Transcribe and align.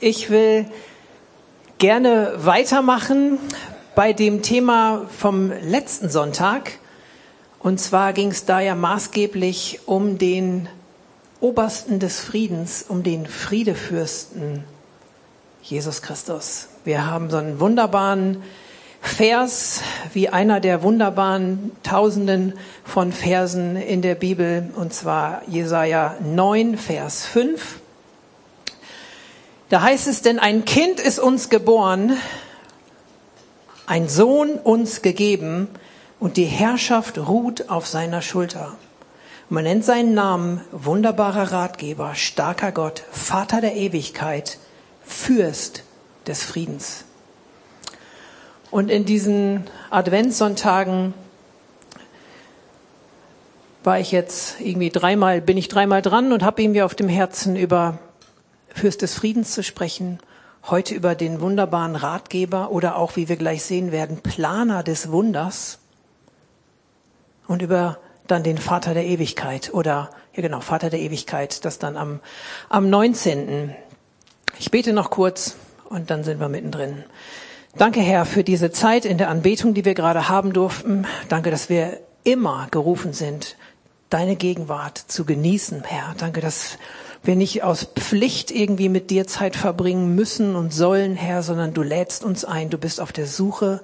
Ich 0.00 0.30
will 0.30 0.66
gerne 1.78 2.34
weitermachen 2.36 3.40
bei 3.96 4.12
dem 4.12 4.42
Thema 4.42 5.06
vom 5.18 5.50
letzten 5.50 6.08
Sonntag. 6.08 6.78
Und 7.58 7.80
zwar 7.80 8.12
ging 8.12 8.30
es 8.30 8.44
da 8.44 8.60
ja 8.60 8.76
maßgeblich 8.76 9.80
um 9.86 10.16
den 10.16 10.68
Obersten 11.40 11.98
des 11.98 12.20
Friedens, 12.20 12.84
um 12.86 13.02
den 13.02 13.26
Friedefürsten, 13.26 14.62
Jesus 15.62 16.00
Christus. 16.00 16.68
Wir 16.84 17.04
haben 17.04 17.28
so 17.28 17.38
einen 17.38 17.58
wunderbaren 17.58 18.44
Vers, 19.00 19.80
wie 20.12 20.28
einer 20.28 20.60
der 20.60 20.84
wunderbaren 20.84 21.72
Tausenden 21.82 22.52
von 22.84 23.10
Versen 23.10 23.74
in 23.74 24.02
der 24.02 24.14
Bibel, 24.14 24.70
und 24.76 24.94
zwar 24.94 25.42
Jesaja 25.48 26.14
9, 26.20 26.78
Vers 26.78 27.26
5. 27.26 27.80
Da 29.68 29.82
heißt 29.82 30.08
es, 30.08 30.22
denn 30.22 30.38
ein 30.38 30.64
Kind 30.64 30.98
ist 30.98 31.18
uns 31.18 31.50
geboren, 31.50 32.16
ein 33.86 34.08
Sohn 34.08 34.54
uns 34.54 35.02
gegeben 35.02 35.68
und 36.18 36.38
die 36.38 36.44
Herrschaft 36.44 37.18
ruht 37.18 37.68
auf 37.68 37.86
seiner 37.86 38.22
Schulter. 38.22 38.76
Man 39.50 39.64
nennt 39.64 39.84
seinen 39.84 40.14
Namen 40.14 40.62
wunderbarer 40.72 41.52
Ratgeber, 41.52 42.14
starker 42.14 42.72
Gott, 42.72 43.02
Vater 43.10 43.60
der 43.60 43.76
Ewigkeit, 43.76 44.58
Fürst 45.04 45.84
des 46.26 46.42
Friedens. 46.42 47.04
Und 48.70 48.90
in 48.90 49.04
diesen 49.04 49.64
Adventssonntagen 49.90 51.14
war 53.84 54.00
ich 54.00 54.12
jetzt 54.12 54.60
irgendwie 54.60 54.90
dreimal, 54.90 55.40
bin 55.40 55.56
ich 55.56 55.68
dreimal 55.68 56.02
dran 56.02 56.32
und 56.32 56.42
habe 56.42 56.62
irgendwie 56.62 56.82
auf 56.82 56.94
dem 56.94 57.08
Herzen 57.08 57.56
über 57.56 57.98
Fürst 58.78 59.02
des 59.02 59.14
Friedens 59.14 59.52
zu 59.54 59.62
sprechen, 59.62 60.20
heute 60.64 60.94
über 60.94 61.14
den 61.14 61.40
wunderbaren 61.40 61.96
Ratgeber 61.96 62.70
oder 62.70 62.96
auch, 62.96 63.16
wie 63.16 63.28
wir 63.28 63.36
gleich 63.36 63.64
sehen 63.64 63.90
werden, 63.90 64.18
Planer 64.18 64.82
des 64.82 65.10
Wunders 65.10 65.78
und 67.48 67.60
über 67.60 67.98
dann 68.28 68.44
den 68.44 68.58
Vater 68.58 68.94
der 68.94 69.04
Ewigkeit 69.04 69.74
oder, 69.74 70.10
ja 70.34 70.42
genau, 70.42 70.60
Vater 70.60 70.90
der 70.90 71.00
Ewigkeit, 71.00 71.64
das 71.64 71.78
dann 71.78 71.96
am, 71.96 72.20
am 72.68 72.88
19. 72.88 73.74
Ich 74.58 74.70
bete 74.70 74.92
noch 74.92 75.10
kurz 75.10 75.56
und 75.88 76.10
dann 76.10 76.22
sind 76.22 76.38
wir 76.38 76.48
mittendrin. 76.48 77.04
Danke, 77.76 78.00
Herr, 78.00 78.26
für 78.26 78.44
diese 78.44 78.70
Zeit 78.70 79.04
in 79.04 79.18
der 79.18 79.28
Anbetung, 79.28 79.74
die 79.74 79.84
wir 79.84 79.94
gerade 79.94 80.28
haben 80.28 80.52
durften. 80.52 81.06
Danke, 81.28 81.50
dass 81.50 81.68
wir 81.68 81.98
immer 82.22 82.68
gerufen 82.70 83.12
sind, 83.12 83.56
deine 84.10 84.36
Gegenwart 84.36 84.98
zu 84.98 85.24
genießen, 85.24 85.82
Herr. 85.84 86.14
Danke, 86.18 86.40
dass 86.40 86.78
wir 87.22 87.36
nicht 87.36 87.62
aus 87.62 87.84
Pflicht 87.84 88.50
irgendwie 88.50 88.88
mit 88.88 89.10
dir 89.10 89.26
Zeit 89.26 89.56
verbringen 89.56 90.14
müssen 90.14 90.54
und 90.56 90.72
sollen, 90.72 91.16
Herr, 91.16 91.42
sondern 91.42 91.74
du 91.74 91.82
lädst 91.82 92.24
uns 92.24 92.44
ein. 92.44 92.70
Du 92.70 92.78
bist 92.78 93.00
auf 93.00 93.12
der 93.12 93.26
Suche 93.26 93.82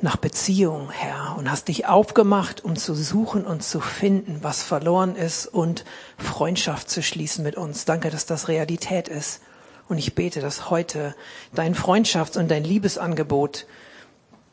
nach 0.00 0.16
Beziehung, 0.16 0.90
Herr, 0.90 1.36
und 1.38 1.50
hast 1.50 1.68
dich 1.68 1.86
aufgemacht, 1.86 2.64
um 2.64 2.76
zu 2.76 2.94
suchen 2.94 3.44
und 3.46 3.62
zu 3.62 3.80
finden, 3.80 4.38
was 4.42 4.62
verloren 4.62 5.16
ist 5.16 5.46
und 5.46 5.84
Freundschaft 6.18 6.90
zu 6.90 7.02
schließen 7.02 7.42
mit 7.42 7.56
uns. 7.56 7.84
Danke, 7.84 8.10
dass 8.10 8.26
das 8.26 8.48
Realität 8.48 9.08
ist. 9.08 9.40
Und 9.88 9.98
ich 9.98 10.14
bete, 10.14 10.40
dass 10.40 10.68
heute 10.68 11.14
dein 11.54 11.74
Freundschafts- 11.74 12.38
und 12.38 12.50
dein 12.50 12.64
Liebesangebot, 12.64 13.66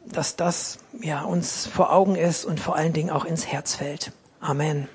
dass 0.06 0.36
das 0.36 0.78
ja 1.02 1.24
uns 1.24 1.66
vor 1.66 1.92
Augen 1.92 2.16
ist 2.16 2.46
und 2.46 2.60
vor 2.60 2.76
allen 2.76 2.94
Dingen 2.94 3.10
auch 3.10 3.26
ins 3.26 3.48
Herz 3.48 3.76
fällt. 3.76 4.12
Amen. 4.40 4.88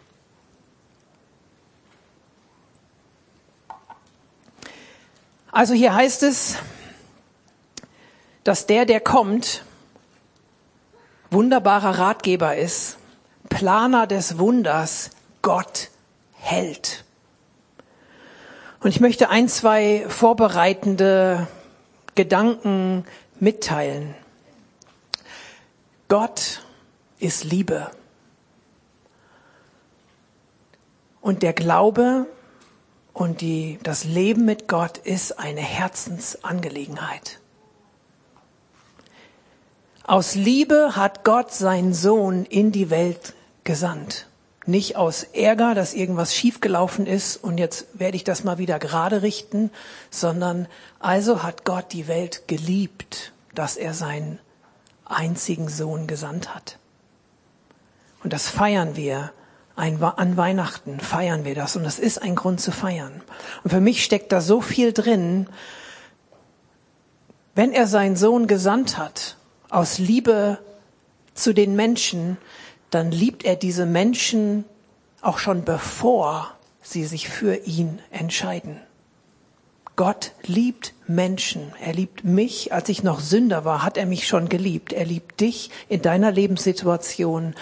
Also 5.50 5.74
hier 5.74 5.94
heißt 5.94 6.22
es, 6.24 6.58
dass 8.44 8.66
der, 8.66 8.84
der 8.84 9.00
kommt, 9.00 9.64
wunderbarer 11.30 11.98
Ratgeber 11.98 12.56
ist, 12.56 12.98
Planer 13.48 14.06
des 14.06 14.38
Wunders, 14.38 15.10
Gott 15.42 15.90
hält. 16.34 17.04
Und 18.80 18.90
ich 18.90 19.00
möchte 19.00 19.30
ein, 19.30 19.48
zwei 19.48 20.04
vorbereitende 20.08 21.48
Gedanken 22.14 23.04
mitteilen. 23.40 24.14
Gott 26.08 26.62
ist 27.18 27.44
Liebe. 27.44 27.90
Und 31.20 31.42
der 31.42 31.52
Glaube 31.52 32.26
und 33.18 33.40
die, 33.40 33.80
das 33.82 34.04
Leben 34.04 34.44
mit 34.44 34.68
Gott 34.68 34.98
ist 34.98 35.40
eine 35.40 35.60
Herzensangelegenheit. 35.60 37.40
Aus 40.04 40.36
Liebe 40.36 40.94
hat 40.94 41.24
Gott 41.24 41.52
seinen 41.52 41.94
Sohn 41.94 42.44
in 42.44 42.70
die 42.70 42.90
Welt 42.90 43.34
gesandt. 43.64 44.28
Nicht 44.66 44.94
aus 44.94 45.24
Ärger, 45.24 45.74
dass 45.74 45.94
irgendwas 45.94 46.32
schiefgelaufen 46.32 47.06
ist 47.06 47.36
und 47.36 47.58
jetzt 47.58 47.86
werde 47.94 48.16
ich 48.16 48.22
das 48.22 48.44
mal 48.44 48.58
wieder 48.58 48.78
gerade 48.78 49.22
richten, 49.22 49.70
sondern 50.10 50.68
also 51.00 51.42
hat 51.42 51.64
Gott 51.64 51.92
die 51.92 52.06
Welt 52.06 52.46
geliebt, 52.46 53.32
dass 53.52 53.76
er 53.76 53.94
seinen 53.94 54.38
einzigen 55.04 55.68
Sohn 55.68 56.06
gesandt 56.06 56.54
hat. 56.54 56.78
Und 58.22 58.32
das 58.32 58.48
feiern 58.48 58.94
wir 58.94 59.32
ein, 59.78 60.02
an 60.02 60.36
Weihnachten 60.36 61.00
feiern 61.00 61.44
wir 61.44 61.54
das 61.54 61.76
und 61.76 61.84
das 61.84 61.98
ist 61.98 62.20
ein 62.20 62.34
Grund 62.34 62.60
zu 62.60 62.72
feiern. 62.72 63.22
Und 63.62 63.70
für 63.70 63.80
mich 63.80 64.04
steckt 64.04 64.32
da 64.32 64.40
so 64.40 64.60
viel 64.60 64.92
drin, 64.92 65.48
wenn 67.54 67.72
er 67.72 67.86
seinen 67.86 68.16
Sohn 68.16 68.46
gesandt 68.46 68.98
hat, 68.98 69.36
aus 69.70 69.98
Liebe 69.98 70.58
zu 71.34 71.52
den 71.52 71.76
Menschen, 71.76 72.36
dann 72.90 73.10
liebt 73.10 73.44
er 73.44 73.56
diese 73.56 73.86
Menschen 73.86 74.64
auch 75.20 75.38
schon 75.38 75.64
bevor 75.64 76.52
sie 76.82 77.04
sich 77.04 77.28
für 77.28 77.54
ihn 77.54 78.00
entscheiden. 78.10 78.80
Gott 79.96 80.32
liebt 80.44 80.94
Menschen. 81.08 81.72
Er 81.80 81.92
liebt 81.92 82.24
mich. 82.24 82.72
Als 82.72 82.88
ich 82.88 83.02
noch 83.02 83.20
Sünder 83.20 83.64
war, 83.64 83.82
hat 83.82 83.96
er 83.96 84.06
mich 84.06 84.26
schon 84.26 84.48
geliebt. 84.48 84.92
Er 84.92 85.04
liebt 85.04 85.40
dich 85.40 85.70
in 85.88 86.02
deiner 86.02 86.30
Lebenssituation. 86.30 87.54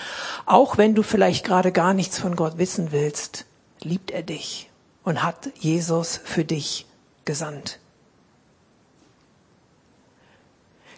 Auch 0.44 0.78
wenn 0.78 0.94
du 0.94 1.02
vielleicht 1.02 1.44
gerade 1.44 1.72
gar 1.72 1.94
nichts 1.94 2.18
von 2.18 2.36
Gott 2.36 2.58
wissen 2.58 2.92
willst, 2.92 3.46
liebt 3.82 4.10
er 4.10 4.22
dich 4.22 4.70
und 5.04 5.22
hat 5.22 5.50
Jesus 5.58 6.20
für 6.22 6.44
dich 6.44 6.86
gesandt. 7.24 7.78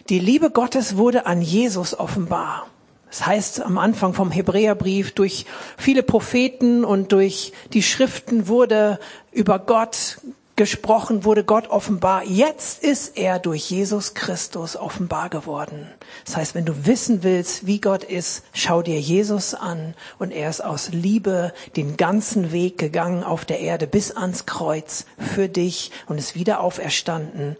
Die 0.09 0.19
Liebe 0.19 0.49
Gottes 0.49 0.97
wurde 0.97 1.27
an 1.27 1.41
Jesus 1.41 1.97
offenbar. 1.97 2.67
Das 3.09 3.25
heißt 3.25 3.61
am 3.61 3.77
Anfang 3.77 4.13
vom 4.13 4.31
Hebräerbrief, 4.31 5.13
durch 5.13 5.45
viele 5.77 6.03
Propheten 6.03 6.83
und 6.83 7.11
durch 7.11 7.53
die 7.73 7.83
Schriften 7.83 8.47
wurde 8.47 8.99
über 9.31 9.59
Gott 9.59 10.19
gesprochen, 10.59 11.23
wurde 11.23 11.45
Gott 11.45 11.69
offenbar. 11.69 12.25
Jetzt 12.25 12.83
ist 12.83 13.17
er 13.17 13.39
durch 13.39 13.71
Jesus 13.71 14.13
Christus 14.13 14.75
offenbar 14.75 15.29
geworden. 15.29 15.87
Das 16.25 16.35
heißt, 16.35 16.53
wenn 16.53 16.65
du 16.65 16.85
wissen 16.85 17.23
willst, 17.23 17.65
wie 17.65 17.79
Gott 17.79 18.03
ist, 18.03 18.43
schau 18.51 18.81
dir 18.81 18.99
Jesus 18.99 19.53
an 19.53 19.95
und 20.17 20.31
er 20.31 20.49
ist 20.49 20.59
aus 20.59 20.89
Liebe 20.89 21.53
den 21.77 21.95
ganzen 21.95 22.51
Weg 22.51 22.77
gegangen 22.77 23.23
auf 23.23 23.45
der 23.45 23.61
Erde 23.61 23.87
bis 23.87 24.11
ans 24.11 24.45
Kreuz 24.45 25.05
für 25.17 25.47
dich 25.47 25.91
und 26.07 26.17
ist 26.17 26.35
wieder 26.35 26.59
auferstanden. 26.59 27.55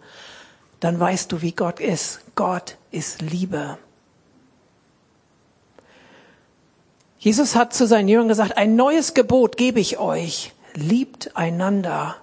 Dann 0.81 0.99
weißt 0.99 1.31
du, 1.31 1.41
wie 1.41 1.53
Gott 1.53 1.79
ist. 1.79 2.19
Gott 2.35 2.75
ist 2.91 3.21
Liebe. 3.21 3.77
Jesus 7.17 7.55
hat 7.55 7.73
zu 7.73 7.87
seinen 7.87 8.09
Jüngern 8.09 8.27
gesagt, 8.27 8.57
ein 8.57 8.75
neues 8.75 9.13
Gebot 9.13 9.55
gebe 9.55 9.79
ich 9.79 9.99
euch. 9.99 10.51
Liebt 10.73 11.37
einander 11.37 12.17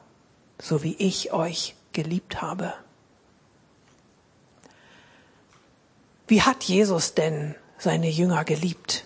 so 0.59 0.83
wie 0.83 0.95
ich 0.99 1.33
euch 1.33 1.75
geliebt 1.93 2.43
habe. 2.43 2.73
Wie 6.29 6.43
hat 6.43 6.65
Jesus 6.65 7.15
denn 7.15 7.55
seine 7.79 8.09
Jünger 8.09 8.45
geliebt? 8.45 9.05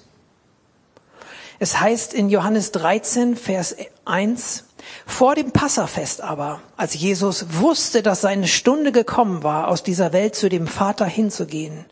Es 1.59 1.79
heißt 1.79 2.15
in 2.15 2.31
Johannes 2.31 2.73
13, 2.73 3.37
Vers 3.37 3.77
1, 4.07 4.65
vor 5.07 5.35
dem 5.35 5.53
Passafest 5.53 6.23
aber, 6.23 6.61
als 6.79 6.95
Jesus 6.95 7.47
wusste, 7.51 8.03
dass 8.03 8.23
seine 8.23 8.49
Stunde 8.49 8.93
gekommen 8.93 9.43
war, 9.43 9.69
aus 9.69 9.83
dieser 9.83 10.15
Welt 10.15 10.35
zu 10.35 10.49
dem 10.49 10.67
Vater 10.67 11.05
hinzugehen, 11.05 11.85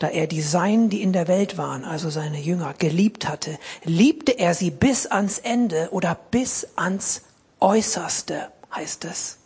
da 0.00 0.08
er 0.08 0.26
die 0.26 0.42
Seinen, 0.42 0.90
die 0.90 1.02
in 1.02 1.12
der 1.12 1.28
Welt 1.28 1.56
waren, 1.56 1.84
also 1.84 2.10
seine 2.10 2.40
Jünger, 2.40 2.74
geliebt 2.76 3.28
hatte, 3.28 3.58
liebte 3.84 4.32
er 4.32 4.54
sie 4.54 4.72
bis 4.72 5.06
ans 5.06 5.38
Ende 5.38 5.88
oder 5.92 6.16
bis 6.32 6.66
ans 6.74 7.22
Äußerste 7.60 8.48
heißt 8.74 9.04
es. 9.04 9.37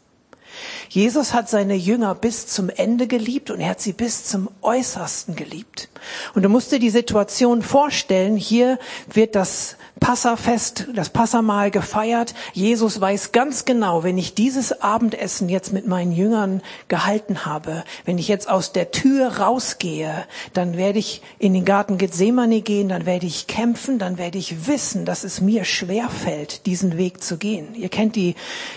Jesus 0.89 1.33
hat 1.33 1.49
seine 1.49 1.75
Jünger 1.75 2.15
bis 2.15 2.47
zum 2.47 2.69
Ende 2.69 3.07
geliebt 3.07 3.51
und 3.51 3.61
er 3.61 3.71
hat 3.71 3.81
sie 3.81 3.93
bis 3.93 4.25
zum 4.25 4.49
Äußersten 4.63 5.37
geliebt. 5.37 5.89
Und 6.35 6.43
du 6.43 6.49
musst 6.49 6.73
dir 6.73 6.79
die 6.79 6.91
Situation 6.91 7.63
vorstellen, 7.63 8.37
hier 8.37 8.79
wird 9.13 9.35
das 9.35 9.77
Passafest, 10.03 10.89
das 10.97 11.11
Passamahl 11.11 11.71
gefeiert. 11.71 12.35
Jesus 12.55 13.01
weiß 13.01 13.31
ganz 13.31 13.65
genau, 13.65 14.03
wenn 14.03 14.19
ich 14.19 14.35
dieses 14.35 14.83
Abendessen 14.83 15.49
jetzt 15.49 15.73
mit 15.73 15.87
meinen 15.87 16.11
Jüngern 16.11 16.61
gehalten 16.89 17.47
habe, 17.47 17.85
wenn 18.05 18.19
ich 18.19 18.27
jetzt 18.27 18.49
aus 18.49 18.73
der 18.73 18.91
Tür 18.91 19.39
rausgehe, 19.39 20.27
dann 20.55 20.77
werde 20.77 20.99
ich 20.99 21.23
in 21.39 21.55
den 21.55 21.65
Garten 21.65 21.99
Gethsemane 21.99 22.63
gehen, 22.63 22.89
dann 22.89 23.07
werde 23.07 23.27
ich 23.27 23.47
kämpfen, 23.47 24.01
dann 24.01 24.19
werde 24.19 24.39
ich 24.39 24.67
wissen, 24.67 25.05
dass 25.05 25.23
es 25.23 25.41
mir 25.41 25.65
schwer 25.65 26.09
fällt, 26.09 26.67
diesen 26.67 26.99
Weg 26.99 27.23
zu 27.23 27.37
gehen. 27.37 27.77
Ihr 27.77 27.89
kennt 27.89 28.17
die, 28.17 28.35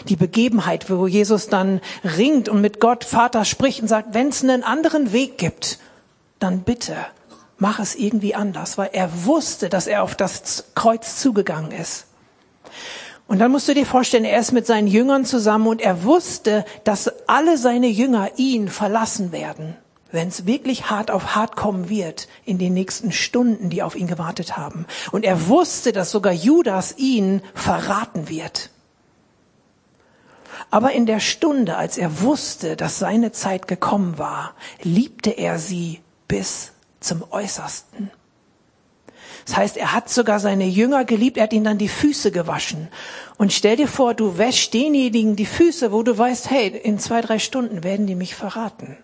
die 0.08 0.18
Begebenheit, 0.18 0.92
wo 0.92 1.08
Jesus 1.08 1.48
dann 1.48 1.65
ringt 2.04 2.50
und 2.50 2.62
mit 2.62 2.80
Gott 2.80 3.04
Vater 3.04 3.46
spricht 3.46 3.82
und 3.82 3.88
sagt, 3.88 4.14
wenn 4.14 4.30
es 4.30 4.44
einen 4.44 4.64
anderen 4.64 5.12
Weg 5.12 5.38
gibt, 5.38 5.80
dann 6.40 6.62
bitte 6.62 6.96
mach 7.58 7.80
es 7.80 7.96
irgendwie 7.96 8.36
anders, 8.36 8.78
weil 8.78 8.90
er 8.94 9.26
wusste, 9.26 9.70
dass 9.70 9.88
er 9.88 10.04
auf 10.04 10.16
das 10.16 10.66
Kreuz 10.76 11.18
zugegangen 11.18 11.72
ist. 11.72 12.06
Und 13.28 13.40
dann 13.40 13.52
musst 13.52 13.68
du 13.68 13.74
dir 13.74 13.86
vorstellen, 13.86 14.26
er 14.26 14.40
ist 14.40 14.52
mit 14.52 14.68
seinen 14.68 14.88
Jüngern 14.88 15.26
zusammen 15.26 15.68
und 15.68 15.82
er 15.82 16.04
wusste, 16.04 16.64
dass 16.84 17.12
alle 17.28 17.58
seine 17.58 17.88
Jünger 17.88 18.30
ihn 18.38 18.68
verlassen 18.68 19.32
werden, 19.32 19.76
wenn 20.12 20.28
es 20.28 20.46
wirklich 20.46 20.92
hart 20.92 21.10
auf 21.10 21.36
hart 21.36 21.56
kommen 21.56 21.90
wird 21.90 22.28
in 22.46 22.60
den 22.60 22.74
nächsten 22.76 23.12
Stunden, 23.12 23.70
die 23.72 23.82
auf 23.82 23.96
ihn 23.96 24.08
gewartet 24.08 24.58
haben. 24.58 24.86
Und 25.12 25.26
er 25.26 25.48
wusste, 25.48 25.92
dass 25.92 26.12
sogar 26.12 26.34
Judas 26.34 26.96
ihn 26.98 27.42
verraten 27.56 28.30
wird. 28.30 28.70
Aber 30.72 30.92
in 30.92 31.06
der 31.06 31.20
Stunde, 31.20 31.78
als 31.78 31.98
er 31.98 32.22
wusste, 32.22 32.76
dass 32.76 33.00
seine 33.00 33.32
Zeit 33.32 33.68
gekommen 33.68 34.18
war, 34.18 34.56
liebte 34.82 35.32
er 35.32 35.60
sie 35.60 36.02
bis 36.28 36.72
zum 37.00 37.24
Äußersten. 37.30 38.12
Das 39.46 39.58
heißt, 39.58 39.78
er 39.78 39.94
hat 39.94 40.10
sogar 40.10 40.40
seine 40.40 40.66
Jünger 40.66 41.06
geliebt, 41.06 41.38
er 41.38 41.44
hat 41.44 41.54
ihnen 41.54 41.66
dann 41.66 41.78
die 41.78 41.88
Füße 41.88 42.32
gewaschen. 42.32 42.88
Und 43.38 43.54
stell 43.54 43.76
dir 43.76 43.88
vor, 43.88 44.16
du 44.16 44.38
wäschst 44.38 44.74
denjenigen 44.74 45.36
die 45.36 45.46
Füße, 45.46 45.92
wo 45.92 46.02
du 46.02 46.18
weißt, 46.18 46.50
hey, 46.50 46.70
in 46.70 46.98
zwei, 46.98 47.22
drei 47.22 47.38
Stunden 47.38 47.84
werden 47.84 48.08
die 48.08 48.16
mich 48.16 48.34
verraten. 48.34 48.98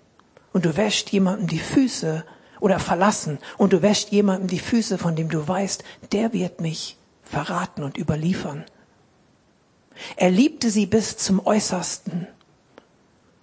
Und 0.52 0.66
du 0.66 0.76
wäschst 0.76 1.12
jemandem 1.12 1.48
die 1.48 1.60
Füße 1.60 2.26
oder 2.60 2.80
verlassen 2.80 3.38
und 3.58 3.74
du 3.74 3.82
wäschst 3.82 4.12
jemandem 4.12 4.48
die 4.48 4.60
Füße, 4.60 4.98
von 4.98 5.16
dem 5.16 5.30
du 5.30 5.48
weißt, 5.48 5.84
der 6.12 6.34
wird 6.34 6.60
mich 6.60 6.98
verraten 7.24 7.84
und 7.84 7.98
überliefern. 7.98 8.66
Er 10.16 10.30
liebte 10.30 10.70
sie 10.70 10.86
bis 10.86 11.18
zum 11.18 11.46
Äußersten. 11.46 12.28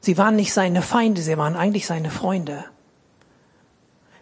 Sie 0.01 0.17
waren 0.17 0.37
nicht 0.37 0.53
seine 0.53 0.83
Feinde, 0.83 1.23
sie 1.23 1.37
waren 1.37 1.57
eigentlich 1.57 1.87
seine 1.87 2.11
Freunde. 2.11 2.65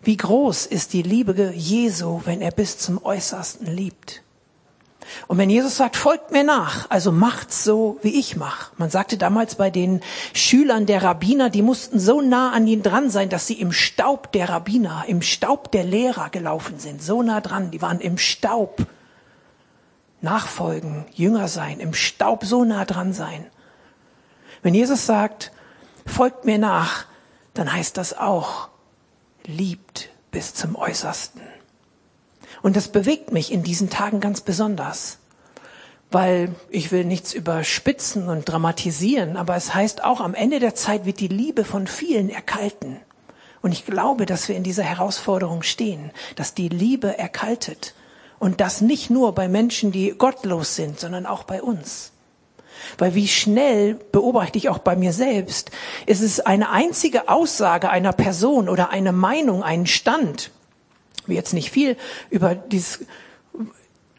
Wie 0.03 0.17
groß 0.17 0.67
ist 0.67 0.93
die 0.93 1.03
Liebe 1.03 1.53
Jesu, 1.55 2.23
wenn 2.25 2.41
er 2.41 2.53
bis 2.53 2.79
zum 2.79 3.05
Äußersten 3.05 3.67
liebt? 3.67 4.23
Und 5.27 5.39
wenn 5.39 5.51
Jesus 5.51 5.77
sagt, 5.77 5.97
folgt 5.97 6.33
mir 6.33 6.45
nach, 6.45 6.91
also 6.91 7.13
macht's 7.13 7.65
so, 7.65 7.99
wie 8.03 8.19
ich 8.19 8.37
mach. 8.37 8.73
Man 8.77 8.91
sagte 8.91 9.17
damals 9.19 9.55
bei 9.55 9.71
den 9.71 10.01
Schülern 10.35 10.87
der 10.87 11.03
Rabbiner, 11.03 11.51
die 11.51 11.63
mussten 11.63 11.99
so 11.99 12.21
nah 12.21 12.53
an 12.53 12.67
ihn 12.67 12.83
dran 12.83 13.11
sein, 13.11 13.29
dass 13.29 13.47
sie 13.47 13.61
im 13.61 13.73
Staub 13.73 14.33
der 14.33 14.49
Rabbiner, 14.49 15.05
im 15.07 15.23
Staub 15.23 15.73
der 15.73 15.85
Lehrer 15.85 16.31
gelaufen 16.31 16.79
sind. 16.79 17.03
So 17.03 17.23
nah 17.23 17.41
dran, 17.41 17.71
die 17.71 17.83
waren 17.83 18.01
im 18.01 18.19
Staub. 18.19 18.87
Nachfolgen, 20.27 21.07
Jünger 21.15 21.47
sein, 21.47 21.79
im 21.79 21.95
Staub 21.95 22.45
so 22.45 22.65
nah 22.65 22.85
dran 22.85 23.13
sein. 23.13 23.47
Wenn 24.63 24.75
Jesus 24.75 25.07
sagt, 25.07 25.53
folgt 26.05 26.45
mir 26.45 26.59
nach, 26.59 27.07
dann 27.55 27.73
heißt 27.73 27.97
das 27.97 28.19
auch, 28.19 28.69
liebt 29.45 30.11
bis 30.33 30.53
zum 30.53 30.75
Äußersten. 30.75 31.41
Und 32.63 32.75
das 32.75 32.89
bewegt 32.89 33.31
mich 33.31 33.53
in 33.53 33.63
diesen 33.63 33.91
Tagen 33.91 34.19
ganz 34.19 34.41
besonders, 34.41 35.19
weil 36.11 36.53
ich 36.71 36.91
will 36.91 37.05
nichts 37.05 37.33
überspitzen 37.33 38.29
und 38.29 38.49
dramatisieren, 38.49 39.37
aber 39.37 39.55
es 39.55 39.73
heißt 39.73 40.03
auch, 40.03 40.21
am 40.21 40.35
Ende 40.35 40.59
der 40.59 40.75
Zeit 40.75 41.07
wird 41.07 41.21
die 41.21 41.29
Liebe 41.29 41.65
von 41.65 41.87
vielen 41.87 42.29
erkalten. 42.29 42.99
Und 43.63 43.71
ich 43.71 43.87
glaube, 43.87 44.27
dass 44.27 44.49
wir 44.49 44.57
in 44.57 44.65
dieser 44.65 44.83
Herausforderung 44.83 45.63
stehen, 45.63 46.11
dass 46.35 46.55
die 46.55 46.69
Liebe 46.69 47.17
erkaltet. 47.17 47.95
Und 48.39 48.61
das 48.61 48.81
nicht 48.81 49.11
nur 49.11 49.35
bei 49.35 49.49
Menschen, 49.49 49.93
die 49.93 50.11
gottlos 50.11 50.77
sind, 50.77 51.01
sondern 51.01 51.27
auch 51.27 51.45
bei 51.45 51.63
uns. 51.63 52.13
Weil 52.99 53.15
wie 53.15 53.29
schnell, 53.29 53.95
beobachte 53.95 54.59
ich 54.59 54.69
auch 54.69 54.79
bei 54.79 54.97
mir 54.97 55.13
selbst, 55.13 55.71
ist 56.07 56.23
es 56.23 56.41
eine 56.41 56.71
einzige 56.71 57.29
Aussage 57.29 57.91
einer 57.91 58.13
Person 58.13 58.69
oder 58.69 58.91
eine 58.91 59.13
Meinung, 59.13 59.63
einen 59.63 59.87
Stand. 59.87 60.51
Wir 61.27 61.37
jetzt 61.37 61.55
nicht 61.55 61.71
viel 61.71 61.97
über 62.31 62.55
dieses 62.55 63.01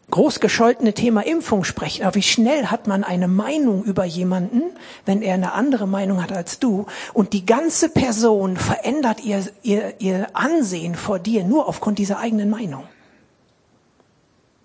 großgescholtene 0.10 0.94
Thema 0.94 1.26
Impfung 1.26 1.64
sprechen, 1.64 2.04
aber 2.06 2.16
wie 2.16 2.24
schnell 2.24 2.68
hat 2.68 2.88
man 2.88 3.04
eine 3.04 3.28
Meinung 3.28 3.84
über 3.84 4.06
jemanden, 4.06 4.62
wenn 5.06 5.22
er 5.22 5.34
eine 5.34 5.52
andere 5.52 5.86
Meinung 5.86 6.24
hat 6.24 6.32
als 6.32 6.60
du 6.60 6.86
und 7.14 7.34
die 7.34 7.46
ganze 7.46 7.90
Person 7.90 8.56
verändert 8.56 9.24
ihr, 9.24 9.44
ihr, 9.64 9.96
ihr 10.00 10.28
Ansehen 10.32 10.96
vor 10.96 11.20
dir 11.20 11.44
nur 11.44 11.68
aufgrund 11.68 12.00
dieser 12.00 12.20
eigenen 12.20 12.50
Meinung. 12.50 12.86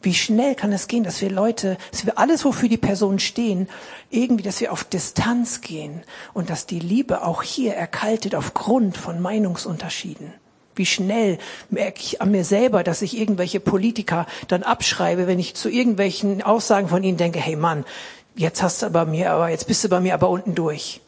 Wie 0.03 0.15
schnell 0.15 0.57
kann 0.57 0.73
es 0.73 0.89
gehen, 0.89 1.05
dass 1.05 1.21
wir 1.21 1.31
Leute, 1.31 1.79
dass 1.93 2.05
wir 2.05 2.19
alles, 2.19 2.45
wofür 2.45 2.69
die 2.69 2.77
Personen 2.77 3.21
stehen, 3.21 3.69
irgendwie, 4.11 4.43
dass 4.43 4.61
wir 4.61 4.73
auf 4.73 4.83
Distanz 4.83 5.61
gehen 5.61 6.03
und 6.35 6.51
dass 6.51 6.67
die 6.67 6.81
Liebe 6.81 7.25
auch 7.25 7.43
hier 7.43 7.75
erkaltet 7.75 8.35
aufgrund 8.35 8.97
von 8.97 9.21
Meinungsunterschieden. 9.21 10.33
Wie 10.75 10.87
schnell 10.87 11.39
merke 11.71 12.01
ich 12.01 12.21
an 12.21 12.31
mir 12.31 12.45
selber, 12.45 12.83
dass 12.83 13.03
ich 13.03 13.17
irgendwelche 13.17 13.61
Politiker 13.61 14.27
dann 14.49 14.63
abschreibe, 14.65 15.27
wenn 15.27 15.39
ich 15.39 15.55
zu 15.55 15.69
irgendwelchen 15.69 16.43
Aussagen 16.43 16.89
von 16.89 17.05
ihnen 17.05 17.19
denke, 17.19 17.39
hey 17.39 17.57
Mann, 17.57 17.85
jetzt 18.35 18.63
hast 18.63 18.83
du 18.83 18.91
bei 18.91 19.05
mir, 19.05 19.31
aber 19.33 19.51
jetzt 19.51 19.69
bist 19.69 19.85
du 19.85 19.89
bei 19.89 20.01
mir 20.01 20.15
aber 20.15 20.31
unten 20.31 20.55
durch. 20.55 21.01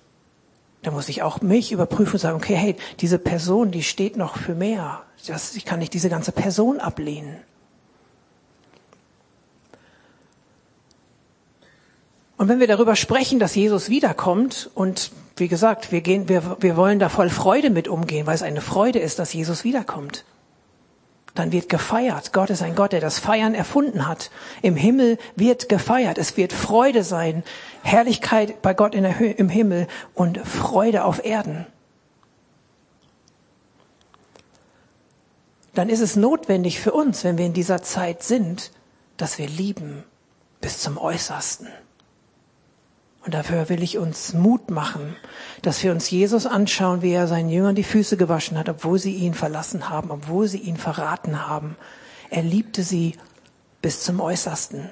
Da 0.82 0.90
muss 0.90 1.08
ich 1.08 1.22
auch 1.22 1.40
mich 1.40 1.72
überprüfen 1.72 2.12
und 2.12 2.18
sagen, 2.20 2.36
okay, 2.36 2.54
hey, 2.54 2.76
diese 3.00 3.18
Person, 3.18 3.70
die 3.70 3.82
steht 3.82 4.18
noch 4.18 4.36
für 4.36 4.54
mehr. 4.54 5.02
Das, 5.26 5.56
ich 5.56 5.64
kann 5.64 5.78
nicht 5.78 5.94
diese 5.94 6.10
ganze 6.10 6.30
Person 6.30 6.78
ablehnen. 6.78 7.38
Und 12.44 12.50
wenn 12.50 12.60
wir 12.60 12.66
darüber 12.66 12.94
sprechen, 12.94 13.38
dass 13.38 13.54
Jesus 13.54 13.88
wiederkommt 13.88 14.68
und 14.74 15.12
wie 15.38 15.48
gesagt, 15.48 15.92
wir 15.92 16.02
gehen, 16.02 16.28
wir, 16.28 16.58
wir 16.60 16.76
wollen 16.76 16.98
da 16.98 17.08
voll 17.08 17.30
Freude 17.30 17.70
mit 17.70 17.88
umgehen, 17.88 18.26
weil 18.26 18.34
es 18.34 18.42
eine 18.42 18.60
Freude 18.60 18.98
ist, 18.98 19.18
dass 19.18 19.32
Jesus 19.32 19.64
wiederkommt. 19.64 20.26
Dann 21.34 21.52
wird 21.52 21.70
gefeiert. 21.70 22.34
Gott 22.34 22.50
ist 22.50 22.60
ein 22.60 22.74
Gott, 22.74 22.92
der 22.92 23.00
das 23.00 23.18
Feiern 23.18 23.54
erfunden 23.54 24.06
hat. 24.06 24.30
Im 24.60 24.76
Himmel 24.76 25.16
wird 25.36 25.70
gefeiert. 25.70 26.18
Es 26.18 26.36
wird 26.36 26.52
Freude 26.52 27.02
sein. 27.02 27.44
Herrlichkeit 27.82 28.60
bei 28.60 28.74
Gott 28.74 28.94
in 28.94 29.04
der 29.04 29.18
Höhe, 29.18 29.32
im 29.32 29.48
Himmel 29.48 29.86
und 30.12 30.36
Freude 30.46 31.04
auf 31.04 31.24
Erden. 31.24 31.66
Dann 35.72 35.88
ist 35.88 36.00
es 36.00 36.14
notwendig 36.14 36.78
für 36.78 36.92
uns, 36.92 37.24
wenn 37.24 37.38
wir 37.38 37.46
in 37.46 37.54
dieser 37.54 37.82
Zeit 37.82 38.22
sind, 38.22 38.70
dass 39.16 39.38
wir 39.38 39.48
lieben 39.48 40.04
bis 40.60 40.80
zum 40.80 40.98
Äußersten. 40.98 41.68
Und 43.24 43.32
dafür 43.32 43.70
will 43.70 43.82
ich 43.82 43.96
uns 43.96 44.34
Mut 44.34 44.70
machen, 44.70 45.16
dass 45.62 45.82
wir 45.82 45.92
uns 45.92 46.10
Jesus 46.10 46.44
anschauen, 46.44 47.00
wie 47.00 47.12
er 47.12 47.26
seinen 47.26 47.48
Jüngern 47.48 47.74
die 47.74 47.82
Füße 47.82 48.18
gewaschen 48.18 48.58
hat, 48.58 48.68
obwohl 48.68 48.98
sie 48.98 49.14
ihn 49.14 49.32
verlassen 49.32 49.88
haben, 49.88 50.10
obwohl 50.10 50.46
sie 50.46 50.58
ihn 50.58 50.76
verraten 50.76 51.48
haben. 51.48 51.76
Er 52.28 52.42
liebte 52.42 52.82
sie 52.82 53.16
bis 53.80 54.02
zum 54.02 54.20
Äußersten. 54.20 54.90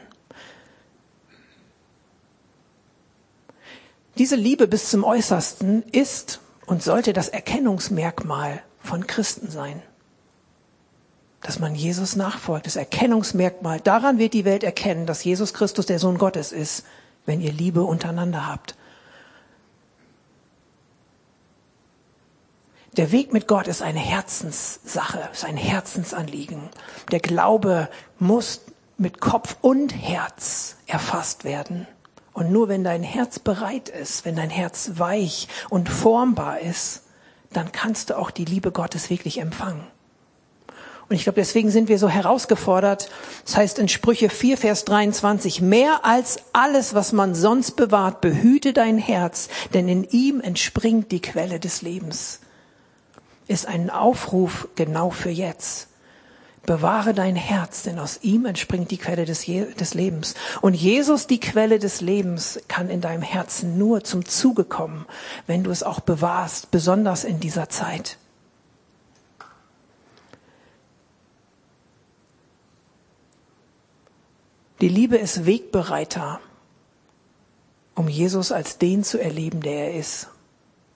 Diese 4.17 4.37
Liebe 4.37 4.67
bis 4.67 4.89
zum 4.89 5.05
Äußersten 5.05 5.83
ist 5.93 6.41
und 6.65 6.83
sollte 6.83 7.13
das 7.13 7.29
Erkennungsmerkmal 7.29 8.63
von 8.81 9.07
Christen 9.07 9.51
sein. 9.51 9.83
Dass 11.43 11.59
man 11.59 11.75
Jesus 11.75 12.17
nachfolgt, 12.17 12.67
das 12.67 12.77
Erkennungsmerkmal. 12.77 13.81
Daran 13.81 14.19
wird 14.19 14.33
die 14.33 14.47
Welt 14.47 14.65
erkennen, 14.65 15.05
dass 15.05 15.23
Jesus 15.23 15.53
Christus 15.53 15.85
der 15.85 15.99
Sohn 15.99 16.17
Gottes 16.17 16.53
ist 16.53 16.85
wenn 17.27 17.41
ihr 17.41 17.53
Liebe 17.53 17.83
untereinander 17.83 18.47
habt. 18.47 18.77
Der 22.97 23.11
Weg 23.11 23.33
mit 23.33 23.49
Gott 23.49 23.69
ist 23.69 23.81
eine 23.81 24.01
Herzenssache, 24.01 25.31
ist 25.33 25.47
ein 25.47 25.57
Herzensanliegen. 25.57 26.69
Der 27.11 27.21
Glaube 27.21 27.89
muss 28.19 28.61
mit 28.99 29.21
Kopf 29.21 29.57
und 29.63 29.95
Herz 29.95 30.77
erfasst 30.87 31.45
werden. 31.45 31.87
Und 32.35 32.51
nur 32.51 32.69
wenn 32.69 32.85
dein 32.85 33.03
Herz 33.03 33.39
bereit 33.39 33.89
ist, 33.89 34.25
wenn 34.25 34.37
dein 34.37 34.51
Herz 34.51 34.93
weich 34.95 35.49
und 35.71 35.89
formbar 35.89 36.61
ist, 36.61 37.03
dann 37.51 37.73
kannst 37.73 38.11
du 38.11 38.19
auch 38.19 38.31
die 38.31 38.45
Liebe 38.45 38.73
Gottes 38.73 39.11
wirklich 39.11 39.39
empfangen. 39.39 39.87
Und 41.13 41.17
ich 41.17 41.25
glaube, 41.25 41.43
deswegen 41.43 41.71
sind 41.71 41.91
wir 41.91 41.99
so 41.99 42.09
herausgefordert. 42.09 43.11
Das 43.45 43.59
heißt 43.59 43.79
in 43.79 43.89
Sprüche 43.89 44.31
4, 44.31 44.57
Vers 44.57 44.87
23, 44.87 45.61
mehr 45.61 46.07
als 46.07 46.39
alles, 46.55 46.95
was 46.95 47.13
man 47.13 47.35
sonst 47.35 47.73
bewahrt, 47.73 48.23
behüte 48.23 48.73
dein 48.73 48.97
Herz, 48.97 49.51
denn 49.75 49.89
in 49.89 50.05
ihm 50.05 50.41
entspringt 50.41 51.13
die 51.13 51.21
Quelle 51.21 51.61
des 51.61 51.83
Lebens. 51.83 52.41
ist 53.47 53.67
ein 53.67 53.91
Aufruf 53.91 54.69
genau 54.75 55.11
für 55.11 55.29
jetzt. 55.29 55.89
Bewahre 56.65 57.13
dein 57.13 57.37
Herz, 57.37 57.83
denn 57.83 57.99
aus 57.99 58.21
ihm 58.23 58.47
entspringt 58.47 58.91
die 58.91 58.97
Quelle 58.97 59.27
des, 59.27 59.45
Je 59.45 59.67
des 59.67 59.93
Lebens. 59.93 60.35
Und 60.63 60.73
Jesus, 60.73 61.27
die 61.27 61.41
Quelle 61.41 61.79
des 61.79 62.01
Lebens, 62.01 62.59
kann 62.69 62.89
in 62.89 63.03
deinem 63.03 63.21
Herzen 63.21 63.77
nur 63.77 64.03
zum 64.03 64.25
Zuge 64.25 64.65
kommen, 64.65 65.05
wenn 65.47 65.63
du 65.63 65.71
es 65.71 65.83
auch 65.83 66.01
bewahrst, 66.01 66.71
besonders 66.71 67.25
in 67.25 67.39
dieser 67.39 67.69
Zeit. 67.69 68.17
Die 74.83 74.89
Liebe 74.89 75.17
ist 75.17 75.47
Wegbereiter, 75.47 76.41
um 77.95 78.09
Jesus 78.09 78.51
als 78.51 78.79
den 78.79 79.05
zu 79.05 79.17
erleben, 79.23 79.61
der 79.61 79.93
er 79.93 79.95
ist. 79.95 80.27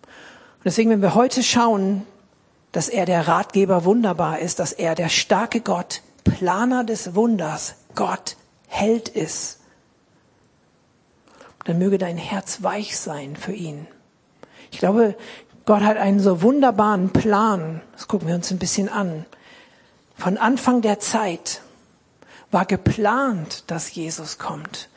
Und 0.02 0.64
deswegen, 0.64 0.90
wenn 0.90 1.02
wir 1.02 1.14
heute 1.14 1.44
schauen, 1.44 2.04
dass 2.72 2.88
er 2.88 3.06
der 3.06 3.28
Ratgeber 3.28 3.84
wunderbar 3.84 4.40
ist, 4.40 4.58
dass 4.58 4.72
er 4.72 4.96
der 4.96 5.08
starke 5.08 5.60
Gott, 5.60 6.02
Planer 6.24 6.82
des 6.82 7.14
Wunders, 7.14 7.76
Gott, 7.94 8.36
Held 8.66 9.08
ist. 9.08 9.60
Dann 11.62 11.78
möge 11.78 11.98
dein 11.98 12.16
Herz 12.16 12.64
weich 12.64 12.98
sein 12.98 13.36
für 13.36 13.52
ihn. 13.52 13.86
Ich 14.72 14.80
glaube, 14.80 15.14
Gott 15.64 15.82
hat 15.82 15.96
einen 15.96 16.18
so 16.18 16.42
wunderbaren 16.42 17.10
Plan. 17.10 17.82
Das 17.92 18.08
gucken 18.08 18.26
wir 18.26 18.34
uns 18.34 18.50
ein 18.50 18.58
bisschen 18.58 18.88
an. 18.88 19.26
Von 20.16 20.38
Anfang 20.38 20.82
der 20.82 20.98
Zeit 20.98 21.62
war 22.50 22.64
geplant, 22.64 23.64
dass 23.66 23.94
Jesus 23.94 24.38
kommt. 24.38 24.88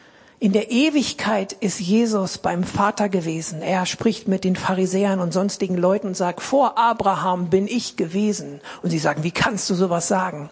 In 0.42 0.54
der 0.54 0.72
Ewigkeit 0.72 1.52
ist 1.52 1.82
Jesus 1.82 2.38
beim 2.38 2.64
Vater 2.64 3.10
gewesen. 3.10 3.62
Er 3.62 3.86
spricht 3.86 4.30
mit 4.30 4.46
den 4.46 4.56
Pharisäern 4.56 5.20
und 5.20 5.34
sonstigen 5.34 5.76
Leuten 5.76 6.08
und 6.08 6.16
sagt, 6.16 6.42
vor 6.42 6.78
Abraham 6.78 7.50
bin 7.50 7.68
ich 7.68 7.98
gewesen. 7.98 8.62
Und 8.82 8.92
sie 8.92 9.00
sagen, 9.00 9.24
wie 9.24 9.32
kannst 9.32 9.70
du 9.70 9.76
sowas 9.76 10.08
sagen? 10.08 10.50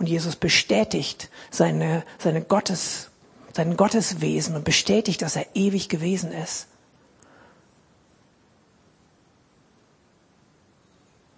Und 0.00 0.08
Jesus 0.08 0.34
bestätigt 0.34 1.30
seine, 1.52 2.02
seine 2.18 2.42
Gottes, 2.42 3.10
sein 3.52 3.76
Gotteswesen 3.76 4.56
und 4.56 4.64
bestätigt, 4.64 5.22
dass 5.22 5.36
er 5.36 5.46
ewig 5.54 5.88
gewesen 5.88 6.32
ist. 6.32 6.66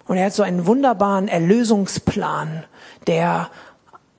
Und 0.07 0.17
er 0.17 0.25
hat 0.25 0.33
so 0.33 0.41
einen 0.41 0.65
wunderbaren 0.65 1.27
Erlösungsplan, 1.27 2.63
der 3.05 3.51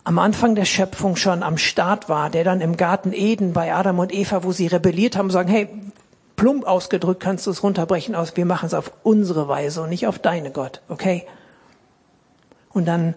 am 0.05 0.19
Anfang 0.19 0.55
der 0.55 0.64
Schöpfung 0.64 1.17
schon 1.17 1.43
am 1.43 1.59
Start 1.59 2.09
war, 2.09 2.31
der 2.31 2.45
dann 2.45 2.61
im 2.61 2.76
Garten 2.76 3.12
Eden 3.12 3.52
bei 3.52 3.75
Adam 3.75 3.99
und 3.99 4.12
Eva, 4.12 4.43
wo 4.45 4.52
sie 4.52 4.67
rebelliert 4.67 5.17
haben, 5.17 5.31
sagen, 5.31 5.49
hey, 5.49 5.69
plump 6.37 6.64
ausgedrückt 6.64 7.21
kannst 7.21 7.47
du 7.47 7.50
es 7.50 7.62
runterbrechen 7.62 8.14
aus, 8.14 8.37
wir 8.37 8.47
machen 8.47 8.67
es 8.67 8.75
auf 8.75 8.93
unsere 9.02 9.49
Weise 9.49 9.83
und 9.83 9.90
nicht 9.90 10.07
auf 10.07 10.19
deine 10.19 10.50
Gott, 10.50 10.81
okay? 10.88 11.26
Und 12.71 12.87
dann 12.87 13.14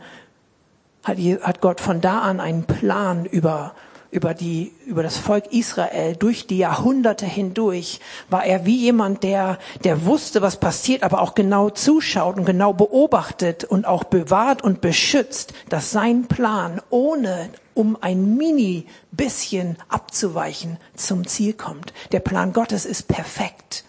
hat, 1.04 1.18
Gott 1.62 1.80
von 1.80 2.02
da 2.02 2.22
an 2.22 2.40
einen 2.40 2.64
Plan 2.64 3.26
über 3.26 3.74
über 4.12 4.34
die, 4.34 4.74
über 4.86 5.03
das 5.03 5.18
Volk 5.18 5.51
Israel 5.53 6.15
durch 6.18 6.46
die 6.46 6.58
Jahrhunderte 6.58 7.25
hindurch 7.25 8.01
war 8.30 8.46
er 8.46 8.65
wie 8.65 8.75
jemand, 8.75 9.24
der, 9.24 9.58
der 9.86 10.06
wusste, 10.06 10.41
was 10.41 10.58
passiert, 10.58 11.03
aber 11.03 11.22
auch 11.22 11.34
genau 11.34 11.70
zuschaut 11.70 12.38
und 12.38 12.46
genau 12.46 12.74
beobachtet 12.74 13.63
und 13.63 13.86
auch 13.86 14.03
bewahrt 14.03 14.63
und 14.63 14.82
beschützt, 14.82 15.53
dass 15.70 15.91
sein 15.91 16.27
Plan 16.27 16.82
ohne 16.89 17.50
um 17.74 17.98
ein 18.01 18.36
mini 18.36 18.86
bisschen 19.12 19.77
abzuweichen 19.88 20.77
zum 20.96 21.25
Ziel 21.25 21.53
kommt. 21.53 21.94
Der 22.12 22.20
Plan 22.20 22.51
Gottes 22.51 22.86
ist 22.86 23.08
perfekt. 23.08 23.86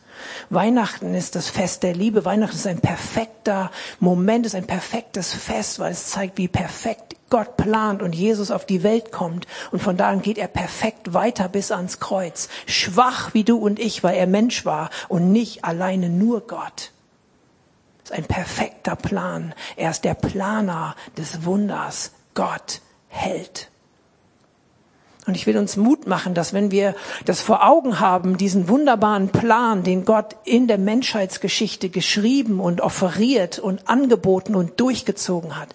Weihnachten 0.51 1.15
ist 1.15 1.35
das 1.35 1.49
Fest 1.49 1.83
der 1.83 1.95
Liebe. 1.95 2.25
Weihnachten 2.25 2.57
ist 2.57 2.67
ein 2.67 2.81
perfekter 2.81 3.71
Moment, 4.01 4.47
ist 4.47 4.55
ein 4.55 4.67
perfektes 4.67 5.33
Fest, 5.33 5.79
weil 5.79 5.93
es 5.93 6.09
zeigt, 6.09 6.39
wie 6.39 6.49
perfekt 6.49 7.17
Gott 7.31 7.57
plant 7.57 8.03
und 8.03 8.15
Jesus 8.15 8.51
auf 8.51 8.67
die 8.67 8.83
Welt 8.83 9.11
kommt 9.11 9.47
und 9.71 9.81
von 9.81 9.97
da 9.97 10.11
an 10.11 10.21
geht 10.21 10.37
er 10.37 10.49
perfekt 10.49 11.15
weiter 11.15 11.49
bis 11.49 11.73
ans 11.73 11.99
Kreuz. 11.99 12.51
Schwach 12.67 13.33
wie 13.33 13.43
du 13.43 13.57
und 13.57 13.79
ich, 13.79 14.05
weil 14.05 14.17
er 14.17 14.27
Mensch 14.27 14.67
war 14.67 14.91
und 15.09 15.33
nicht 15.33 15.65
alleine 15.65 16.11
nur 16.11 16.47
Gott. 16.47 16.93
Das 18.03 18.11
ist 18.11 18.13
ein 18.13 18.25
perfekter 18.25 18.97
Plan. 18.97 19.55
Er 19.77 19.91
ist 19.91 20.05
der 20.05 20.15
Planer 20.15 20.95
des 21.17 21.47
Wunders. 21.47 22.13
Gott 22.35 22.83
hält. 23.09 23.72
Und 25.27 25.37
ich 25.37 25.47
will 25.47 25.57
uns 25.57 25.77
Mut 25.77 26.09
machen, 26.09 26.35
dass 26.35 26.53
wenn 26.53 26.73
wir 26.73 26.97
das 27.27 27.41
vor 27.41 27.65
Augen 27.65 28.01
haben, 28.01 28.37
diesen 28.37 28.69
wunderbaren 28.69 29.29
Plan, 29.29 29.85
den 29.85 30.05
Gott 30.05 30.37
in 30.45 30.67
der 30.67 30.79
Menschheitsgeschichte 30.79 31.91
geschrieben 31.91 32.59
und 32.59 32.81
offeriert 32.81 33.61
und 33.61 33.89
angeboten 33.89 34.57
und 34.57 34.81
durchgezogen 34.81 35.57
hat, 35.57 35.69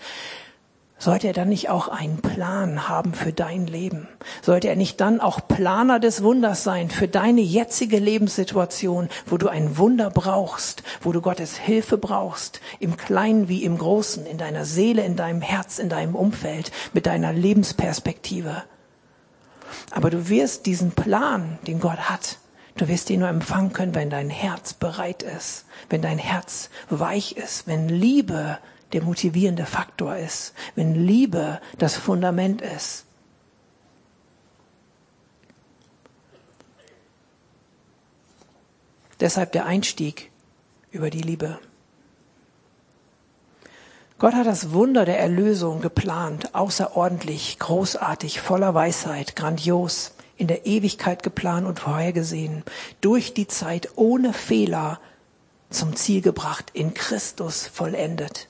sollte 0.99 1.27
er 1.27 1.33
dann 1.33 1.49
nicht 1.49 1.69
auch 1.69 1.87
einen 1.89 2.21
Plan 2.21 2.89
haben 2.89 3.13
für 3.13 3.31
dein 3.31 3.67
Leben? 3.67 4.07
Sollte 4.41 4.67
er 4.67 4.75
nicht 4.75 4.99
dann 4.99 5.21
auch 5.21 5.47
Planer 5.47 5.99
des 5.99 6.23
Wunders 6.23 6.63
sein 6.63 6.89
für 6.89 7.07
deine 7.07 7.41
jetzige 7.41 7.99
Lebenssituation, 7.99 9.07
wo 9.27 9.37
du 9.37 9.47
ein 9.47 9.77
Wunder 9.77 10.09
brauchst, 10.09 10.81
wo 11.01 11.11
du 11.11 11.21
Gottes 11.21 11.55
Hilfe 11.55 11.99
brauchst, 11.99 12.61
im 12.79 12.97
Kleinen 12.97 13.47
wie 13.47 13.63
im 13.63 13.77
Großen, 13.77 14.25
in 14.25 14.39
deiner 14.39 14.65
Seele, 14.65 15.03
in 15.03 15.15
deinem 15.15 15.41
Herz, 15.41 15.77
in 15.77 15.87
deinem 15.87 16.15
Umfeld, 16.15 16.71
mit 16.93 17.05
deiner 17.05 17.31
Lebensperspektive? 17.31 18.63
Aber 19.91 20.09
du 20.09 20.29
wirst 20.29 20.65
diesen 20.65 20.91
Plan, 20.91 21.59
den 21.67 21.79
Gott 21.79 22.09
hat, 22.09 22.39
du 22.75 22.87
wirst 22.87 23.09
ihn 23.09 23.21
nur 23.21 23.29
empfangen 23.29 23.73
können, 23.73 23.95
wenn 23.95 24.09
dein 24.09 24.29
Herz 24.29 24.73
bereit 24.73 25.23
ist, 25.23 25.65
wenn 25.89 26.01
dein 26.01 26.17
Herz 26.17 26.69
weich 26.89 27.33
ist, 27.33 27.67
wenn 27.67 27.89
Liebe 27.89 28.59
der 28.93 29.03
motivierende 29.03 29.65
Faktor 29.65 30.15
ist, 30.15 30.53
wenn 30.75 30.95
Liebe 30.95 31.59
das 31.77 31.95
Fundament 31.95 32.61
ist. 32.61 33.05
Deshalb 39.19 39.51
der 39.51 39.65
Einstieg 39.65 40.31
über 40.91 41.09
die 41.09 41.21
Liebe. 41.21 41.59
Gott 44.19 44.33
hat 44.33 44.47
das 44.47 44.71
Wunder 44.71 45.05
der 45.05 45.19
Erlösung 45.19 45.79
geplant, 45.79 46.55
außerordentlich, 46.55 47.59
großartig, 47.59 48.41
voller 48.41 48.73
Weisheit, 48.73 49.35
grandios, 49.35 50.13
in 50.37 50.47
der 50.47 50.65
Ewigkeit 50.65 51.21
geplant 51.21 51.67
und 51.67 51.79
vorhergesehen, 51.79 52.63
durch 52.99 53.35
die 53.35 53.47
Zeit 53.47 53.89
ohne 53.95 54.33
Fehler 54.33 54.99
zum 55.69 55.95
Ziel 55.95 56.21
gebracht, 56.21 56.71
in 56.73 56.95
Christus 56.95 57.67
vollendet. 57.67 58.47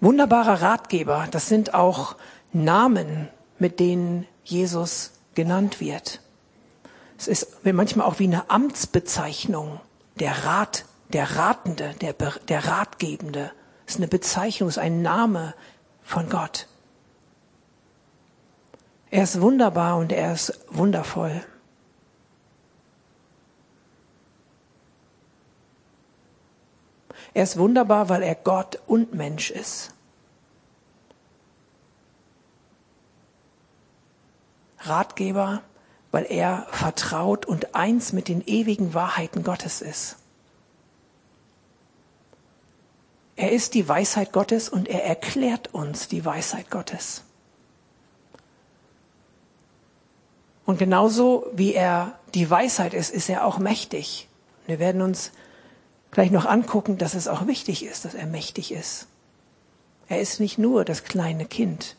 Wunderbarer 0.00 0.62
Ratgeber, 0.62 1.26
das 1.30 1.48
sind 1.48 1.74
auch 1.74 2.16
Namen, 2.52 3.28
mit 3.58 3.80
denen 3.80 4.26
Jesus 4.44 5.12
genannt 5.34 5.80
wird. 5.80 6.20
Es 7.18 7.26
ist 7.26 7.64
manchmal 7.64 8.06
auch 8.06 8.18
wie 8.18 8.24
eine 8.24 8.48
Amtsbezeichnung. 8.48 9.80
Der 10.18 10.44
Rat, 10.44 10.84
der 11.12 11.36
Ratende, 11.36 11.94
der, 12.00 12.12
der 12.12 12.66
Ratgebende. 12.66 13.52
Es 13.86 13.94
ist 13.94 14.00
eine 14.00 14.08
Bezeichnung, 14.08 14.68
ist 14.68 14.78
ein 14.78 15.02
Name 15.02 15.54
von 16.02 16.28
Gott. 16.28 16.66
Er 19.10 19.24
ist 19.24 19.40
wunderbar 19.40 19.96
und 19.96 20.12
er 20.12 20.32
ist 20.32 20.58
wundervoll. 20.68 21.44
Er 27.34 27.42
ist 27.44 27.58
wunderbar, 27.58 28.08
weil 28.08 28.22
er 28.22 28.34
Gott 28.34 28.80
und 28.86 29.14
Mensch 29.14 29.50
ist. 29.50 29.92
Ratgeber, 34.78 35.62
weil 36.10 36.26
er 36.28 36.66
vertraut 36.70 37.46
und 37.46 37.74
eins 37.74 38.12
mit 38.12 38.28
den 38.28 38.42
ewigen 38.46 38.94
Wahrheiten 38.94 39.44
Gottes 39.44 39.80
ist. 39.82 40.19
Er 43.36 43.52
ist 43.52 43.74
die 43.74 43.88
Weisheit 43.88 44.32
Gottes 44.32 44.68
und 44.68 44.88
er 44.88 45.04
erklärt 45.04 45.72
uns 45.72 46.08
die 46.08 46.24
Weisheit 46.24 46.70
Gottes. 46.70 47.22
Und 50.66 50.78
genauso 50.78 51.46
wie 51.52 51.74
er 51.74 52.18
die 52.34 52.48
Weisheit 52.48 52.94
ist, 52.94 53.10
ist 53.10 53.28
er 53.28 53.44
auch 53.44 53.58
mächtig. 53.58 54.28
Wir 54.66 54.78
werden 54.78 55.02
uns 55.02 55.32
gleich 56.10 56.30
noch 56.30 56.46
angucken, 56.46 56.98
dass 56.98 57.14
es 57.14 57.28
auch 57.28 57.46
wichtig 57.46 57.84
ist, 57.84 58.04
dass 58.04 58.14
er 58.14 58.26
mächtig 58.26 58.72
ist. 58.72 59.06
Er 60.08 60.20
ist 60.20 60.38
nicht 60.40 60.58
nur 60.58 60.84
das 60.84 61.04
kleine 61.04 61.44
Kind, 61.44 61.96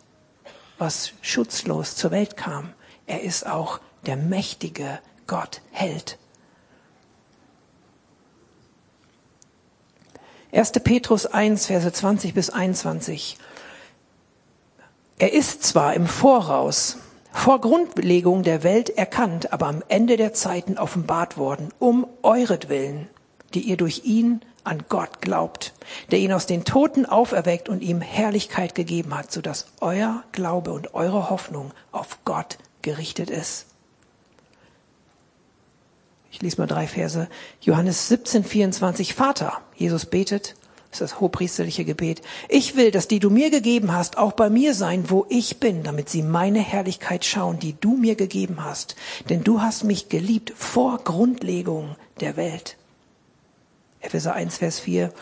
was 0.77 1.13
schutzlos 1.21 1.95
zur 1.95 2.11
Welt 2.11 2.37
kam. 2.37 2.73
Er 3.07 3.21
ist 3.23 3.45
auch 3.45 3.79
der 4.05 4.15
mächtige 4.15 4.99
Gott, 5.27 5.61
Held. 5.71 6.17
1. 10.51 10.71
Petrus 10.83 11.25
1, 11.25 11.65
Verse 11.67 11.91
20 11.91 12.33
bis 12.33 12.49
21. 12.49 13.37
Er 15.19 15.33
ist 15.33 15.63
zwar 15.63 15.93
im 15.93 16.07
Voraus, 16.07 16.97
vor 17.31 17.61
Grundlegung 17.61 18.43
der 18.43 18.63
Welt 18.63 18.89
erkannt, 18.89 19.53
aber 19.53 19.67
am 19.67 19.83
Ende 19.87 20.17
der 20.17 20.33
Zeiten 20.33 20.77
offenbart 20.77 21.37
worden, 21.37 21.69
um 21.79 22.05
euretwillen 22.23 23.07
die 23.53 23.61
ihr 23.61 23.77
durch 23.77 24.01
ihn 24.05 24.41
an 24.63 24.83
Gott 24.89 25.21
glaubt, 25.21 25.73
der 26.11 26.19
ihn 26.19 26.33
aus 26.33 26.45
den 26.45 26.63
Toten 26.63 27.05
auferweckt 27.05 27.69
und 27.69 27.81
ihm 27.81 28.01
Herrlichkeit 28.01 28.75
gegeben 28.75 29.17
hat, 29.17 29.31
so 29.31 29.41
dass 29.41 29.67
euer 29.79 30.23
Glaube 30.31 30.71
und 30.71 30.93
eure 30.93 31.29
Hoffnung 31.29 31.71
auf 31.91 32.19
Gott 32.25 32.57
gerichtet 32.81 33.29
ist. 33.29 33.65
Ich 36.31 36.41
lese 36.41 36.57
mal 36.57 36.67
drei 36.67 36.87
Verse. 36.87 37.27
Johannes 37.59 38.07
17, 38.07 38.43
24. 38.43 39.13
Vater, 39.13 39.61
Jesus 39.75 40.05
betet, 40.05 40.55
das 40.91 40.99
ist 40.99 41.11
das 41.11 41.19
hochpriesterliche 41.21 41.85
Gebet. 41.85 42.21
Ich 42.49 42.75
will, 42.75 42.91
dass 42.91 43.07
die 43.07 43.19
du 43.19 43.29
mir 43.29 43.49
gegeben 43.49 43.93
hast, 43.93 44.17
auch 44.17 44.33
bei 44.33 44.49
mir 44.49 44.73
sein, 44.73 45.09
wo 45.09 45.25
ich 45.29 45.59
bin, 45.59 45.83
damit 45.83 46.09
sie 46.09 46.21
meine 46.21 46.59
Herrlichkeit 46.59 47.23
schauen, 47.23 47.59
die 47.59 47.75
du 47.79 47.95
mir 47.95 48.15
gegeben 48.15 48.63
hast. 48.63 48.95
Denn 49.29 49.43
du 49.43 49.61
hast 49.61 49.83
mich 49.83 50.09
geliebt 50.09 50.51
vor 50.55 50.97
Grundlegung 50.97 51.95
der 52.19 52.35
Welt. 52.35 52.75
Epheser 54.01 54.33
1, 54.33 54.57
Vers 54.57 54.79
4. 54.79 55.13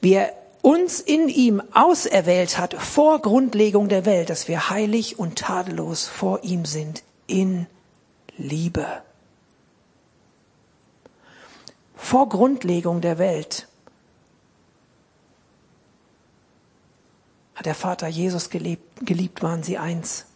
Wie 0.00 0.20
uns 0.60 1.00
in 1.00 1.28
ihm 1.28 1.62
auserwählt 1.72 2.58
hat 2.58 2.74
vor 2.74 3.20
Grundlegung 3.20 3.88
der 3.88 4.04
Welt, 4.04 4.28
dass 4.28 4.48
wir 4.48 4.70
heilig 4.70 5.18
und 5.18 5.36
tadellos 5.36 6.06
vor 6.06 6.42
ihm 6.42 6.64
sind 6.64 7.02
in 7.26 7.66
Liebe. 8.36 8.86
Vor 12.04 12.28
Grundlegung 12.28 13.00
der 13.00 13.16
Welt 13.16 13.66
hat 17.54 17.64
der 17.64 17.74
Vater 17.74 18.08
Jesus 18.08 18.50
geliebt, 18.50 19.06
geliebt 19.06 19.42
waren 19.42 19.62
sie 19.62 19.78
eins. 19.78 20.26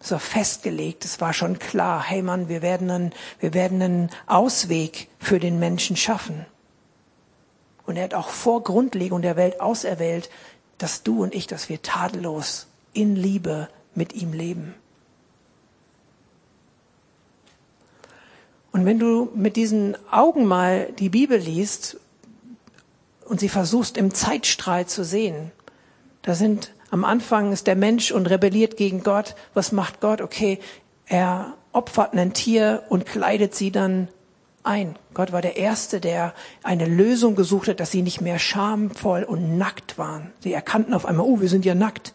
Es 0.00 0.10
war 0.10 0.20
festgelegt, 0.20 1.04
es 1.04 1.20
war 1.20 1.34
schon 1.34 1.58
klar, 1.58 2.02
hey 2.02 2.22
Mann, 2.22 2.48
wir 2.48 2.62
werden 2.62 2.90
einen, 2.90 3.12
wir 3.40 3.52
werden 3.52 3.82
einen 3.82 4.10
Ausweg 4.26 5.08
für 5.18 5.38
den 5.38 5.58
Menschen 5.58 5.94
schaffen. 5.94 6.46
Und 7.84 7.98
er 7.98 8.04
hat 8.04 8.14
auch 8.14 8.30
vor 8.30 8.62
Grundlegung 8.62 9.20
der 9.20 9.36
Welt 9.36 9.60
auserwählt, 9.60 10.30
dass 10.78 11.02
du 11.02 11.22
und 11.22 11.34
ich, 11.34 11.46
dass 11.46 11.68
wir 11.68 11.82
tadellos 11.82 12.68
in 12.94 13.16
Liebe 13.16 13.68
mit 13.94 14.14
ihm 14.14 14.32
leben. 14.32 14.74
Und 18.72 18.84
wenn 18.84 18.98
du 18.98 19.30
mit 19.34 19.56
diesen 19.56 19.96
Augen 20.10 20.44
mal 20.46 20.92
die 20.98 21.08
Bibel 21.08 21.38
liest 21.38 21.98
und 23.24 23.40
sie 23.40 23.48
versuchst 23.48 23.96
im 23.96 24.12
Zeitstrahl 24.14 24.86
zu 24.86 25.04
sehen, 25.04 25.52
da 26.22 26.34
sind 26.34 26.72
am 26.90 27.04
Anfang 27.04 27.52
ist 27.52 27.66
der 27.66 27.76
Mensch 27.76 28.10
und 28.12 28.26
rebelliert 28.26 28.76
gegen 28.76 29.02
Gott. 29.02 29.34
Was 29.52 29.72
macht 29.72 30.00
Gott? 30.00 30.22
Okay, 30.22 30.58
er 31.06 31.54
opfert 31.72 32.14
ein 32.14 32.32
Tier 32.32 32.82
und 32.88 33.04
kleidet 33.04 33.54
sie 33.54 33.70
dann 33.70 34.08
ein. 34.62 34.96
Gott 35.14 35.32
war 35.32 35.42
der 35.42 35.56
Erste, 35.56 36.00
der 36.00 36.34
eine 36.62 36.86
Lösung 36.86 37.34
gesucht 37.36 37.68
hat, 37.68 37.80
dass 37.80 37.90
sie 37.90 38.02
nicht 38.02 38.20
mehr 38.20 38.38
schamvoll 38.38 39.22
und 39.22 39.58
nackt 39.58 39.98
waren. 39.98 40.32
Sie 40.40 40.52
erkannten 40.52 40.94
auf 40.94 41.04
einmal, 41.06 41.26
oh, 41.26 41.40
wir 41.40 41.48
sind 41.48 41.64
ja 41.64 41.74
nackt. 41.74 42.14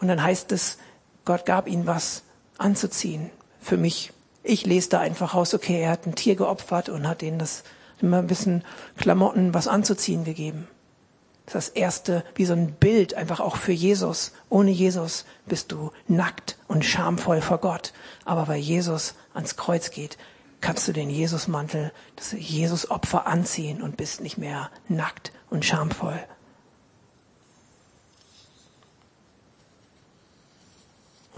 Und 0.00 0.08
dann 0.08 0.22
heißt 0.22 0.52
es, 0.52 0.78
Gott 1.24 1.44
gab 1.44 1.68
ihnen 1.68 1.86
was 1.86 2.22
anzuziehen. 2.56 3.30
Für 3.60 3.76
mich, 3.76 4.12
ich 4.48 4.66
lese 4.66 4.88
da 4.90 5.00
einfach 5.00 5.34
raus, 5.34 5.54
okay, 5.54 5.80
er 5.82 5.90
hat 5.90 6.06
ein 6.06 6.14
Tier 6.14 6.36
geopfert 6.36 6.88
und 6.88 7.06
hat 7.06 7.22
ihnen 7.22 7.38
das 7.38 7.64
immer 8.00 8.18
ein 8.18 8.26
bisschen 8.26 8.64
Klamotten, 8.96 9.54
was 9.54 9.68
anzuziehen 9.68 10.24
gegeben. 10.24 10.68
Das 11.46 11.68
ist 11.68 11.68
das 11.68 11.76
erste, 11.76 12.24
wie 12.34 12.44
so 12.44 12.52
ein 12.52 12.72
Bild, 12.72 13.14
einfach 13.14 13.40
auch 13.40 13.56
für 13.56 13.72
Jesus. 13.72 14.32
Ohne 14.50 14.70
Jesus 14.70 15.24
bist 15.46 15.72
du 15.72 15.92
nackt 16.06 16.58
und 16.68 16.84
schamvoll 16.84 17.40
vor 17.40 17.58
Gott. 17.58 17.92
Aber 18.24 18.48
weil 18.48 18.60
Jesus 18.60 19.14
ans 19.32 19.56
Kreuz 19.56 19.90
geht, 19.90 20.18
kannst 20.60 20.86
du 20.88 20.92
den 20.92 21.08
Jesusmantel, 21.08 21.92
das 22.16 22.32
Jesus-Opfer 22.32 23.26
anziehen 23.26 23.80
und 23.80 23.96
bist 23.96 24.20
nicht 24.20 24.36
mehr 24.36 24.70
nackt 24.88 25.32
und 25.48 25.64
schamvoll. 25.64 26.18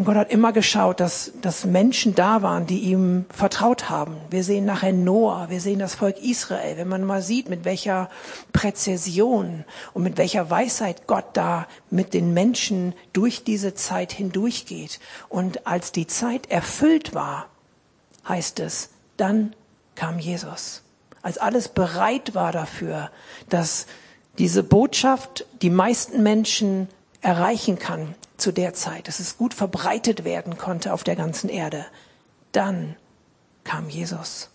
Und 0.00 0.07
Gott 0.07 0.16
hat 0.16 0.30
immer 0.30 0.54
geschaut, 0.54 0.99
dass, 0.99 1.30
dass 1.42 1.66
Menschen 1.66 2.14
da 2.14 2.40
waren, 2.40 2.66
die 2.66 2.78
ihm 2.78 3.26
vertraut 3.28 3.90
haben. 3.90 4.16
Wir 4.30 4.45
sehen 4.45 4.64
nachher 4.64 4.95
Noah, 4.95 5.51
wir 5.51 5.61
sehen 5.61 5.79
das 5.79 5.94
Volk 5.94 6.16
Israel. 6.22 6.79
Wenn 6.79 6.88
man 6.88 7.05
mal 7.05 7.20
sieht, 7.20 7.51
mit 7.51 7.66
welcher 7.66 8.09
Präzision 8.55 9.66
und 9.92 10.03
mit 10.03 10.16
welcher 10.16 10.48
Weisheit 10.48 11.07
Gott 11.07 11.27
da 11.35 11.66
mit 11.90 12.14
den 12.14 12.33
Menschen 12.33 12.94
durch 13.12 13.44
diese 13.44 13.75
Zeit 13.75 14.11
hindurchgeht. 14.11 15.01
Und 15.29 15.66
als 15.66 15.92
die 15.92 16.07
Zeit 16.07 16.51
erfüllt 16.51 17.14
war, 17.14 17.51
heißt 18.27 18.61
es, 18.61 18.88
dann 19.18 19.55
kam 19.96 20.18
Jesus. 20.18 20.81
Als 21.20 21.37
alles 21.37 21.68
bereit 21.68 22.35
war 22.35 22.53
dafür, 22.53 23.11
dass 23.51 23.85
diese 24.38 24.62
Botschaft 24.62 25.44
die 25.61 25.68
meisten 25.68 26.22
Menschen 26.22 26.88
erreichen 27.20 27.78
kann, 27.78 28.14
zu 28.37 28.52
der 28.52 28.74
Zeit, 28.74 29.09
dass 29.09 29.20
es 29.20 29.37
gut 29.37 29.54
verbreitet 29.54 30.24
werden 30.24 30.56
konnte 30.56 30.92
auf 30.92 31.04
der 31.04 31.16
ganzen 31.16 31.50
Erde. 31.50 31.85
Dann 32.52 32.96
kam 33.64 33.88
Jesus. 33.88 34.48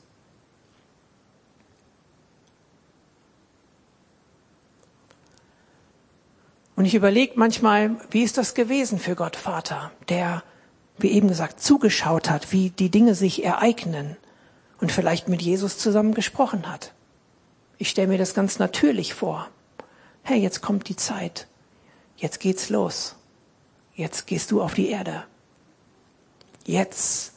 Und 6.75 6.86
ich 6.86 6.95
überlege 6.95 7.34
manchmal, 7.38 7.95
wie 8.12 8.23
ist 8.23 8.38
das 8.38 8.54
gewesen 8.54 8.99
für 8.99 9.15
Gott 9.15 9.38
Vater, 9.38 9.91
der, 10.10 10.43
wie 10.97 11.12
eben 11.12 11.30
gesagt, 11.30 11.62
zugeschaut 11.62 12.30
hat, 12.30 12.51
wie 12.51 12.69
die 12.69 12.89
Dinge 12.91 13.15
sich 13.15 13.45
ereignen 13.45 14.17
und 14.82 14.91
vielleicht 14.91 15.30
mit 15.30 15.41
Jesus 15.41 15.78
zusammen 15.78 16.13
gesprochen 16.13 16.69
hat. 16.69 16.93
Ich 17.78 17.89
stelle 17.89 18.10
mir 18.10 18.17
das 18.17 18.34
ganz 18.34 18.60
natürlich 18.60 19.13
vor. 19.13 19.47
Hey, 20.23 20.39
jetzt 20.39 20.62
kommt 20.62 20.89
die 20.89 20.95
Zeit. 20.95 21.47
Jetzt 22.26 22.40
geht's 22.40 22.70
los. 22.70 23.14
Jetzt 23.94 24.26
gehst 24.26 24.50
du 24.50 24.64
auf 24.64 24.74
die 24.74 24.90
Erde. 24.90 25.26
Jetzt 26.66 27.34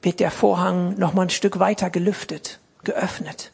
wird 0.00 0.20
der 0.20 0.30
Vorhang 0.30 0.96
noch 0.96 1.12
mal 1.12 1.22
ein 1.22 1.30
Stück 1.30 1.58
weiter 1.58 1.90
gelüftet, 1.90 2.60
geöffnet. 2.84 3.50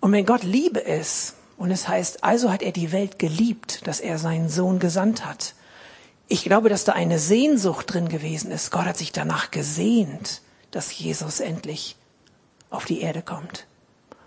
Und 0.00 0.12
wenn 0.12 0.24
Gott 0.24 0.42
Liebe 0.42 0.78
ist, 0.80 1.34
und 1.58 1.70
es 1.70 1.86
heißt, 1.86 2.24
also 2.24 2.50
hat 2.50 2.62
er 2.62 2.72
die 2.72 2.92
Welt 2.92 3.18
geliebt, 3.18 3.86
dass 3.86 4.00
er 4.00 4.16
seinen 4.16 4.48
Sohn 4.48 4.78
gesandt 4.78 5.26
hat. 5.26 5.54
Ich 6.28 6.44
glaube, 6.44 6.70
dass 6.70 6.84
da 6.84 6.92
eine 6.92 7.18
Sehnsucht 7.18 7.92
drin 7.92 8.08
gewesen 8.08 8.50
ist. 8.50 8.70
Gott 8.70 8.86
hat 8.86 8.96
sich 8.96 9.12
danach 9.12 9.50
gesehnt, 9.50 10.40
dass 10.70 10.98
Jesus 10.98 11.40
endlich 11.40 11.96
auf 12.70 12.86
die 12.86 13.02
Erde 13.02 13.20
kommt. 13.20 13.66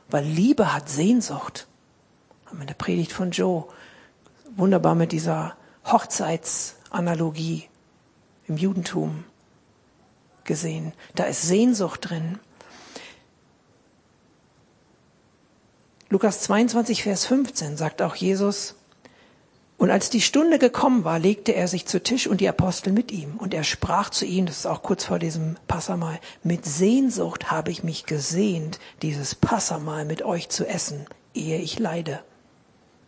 Weil 0.07 0.23
Liebe 0.23 0.71
hat 0.71 0.87
Sehnsucht. 0.87 1.65
Haben 2.45 2.57
wir 2.59 2.63
eine 2.63 2.75
Predigt 2.75 3.11
von 3.11 3.31
Joe 3.31 3.65
wunderbar 4.55 4.95
mit 4.95 5.11
dieser 5.11 5.55
Hochzeitsanalogie 5.85 7.67
im 8.47 8.57
Judentum 8.57 9.23
gesehen. 10.43 10.93
Da 11.15 11.25
ist 11.25 11.41
Sehnsucht 11.41 12.09
drin. 12.09 12.39
Lukas 16.09 16.41
22, 16.41 17.03
Vers 17.03 17.25
15 17.25 17.77
sagt 17.77 18.01
auch 18.01 18.15
Jesus, 18.15 18.75
und 19.77 19.91
als 19.91 20.09
die 20.09 20.21
Stunde 20.21 20.57
gekommen 20.57 21.03
war, 21.03 21.19
legte 21.19 21.53
er 21.53 21.67
sich 21.67 21.85
zu 21.85 22.01
Tisch 22.01 22.27
und 22.27 22.39
die 22.39 22.47
Apostel 22.47 22.93
mit 22.93 23.11
ihm. 23.11 23.35
Und 23.35 23.53
er 23.53 23.65
sprach 23.65 24.09
zu 24.09 24.25
ihnen, 24.25 24.47
das 24.47 24.59
ist 24.59 24.65
auch 24.67 24.81
kurz 24.81 25.03
vor 25.03 25.19
diesem 25.19 25.57
Passamal, 25.67 26.19
mit 26.43 26.65
Sehnsucht 26.65 27.51
habe 27.51 27.71
ich 27.71 27.83
mich 27.83 28.05
gesehnt, 28.05 28.79
dieses 29.01 29.35
Passamal 29.35 30.05
mit 30.05 30.21
euch 30.21 30.47
zu 30.47 30.65
essen, 30.65 31.05
ehe 31.33 31.59
ich 31.59 31.77
leide. 31.77 32.23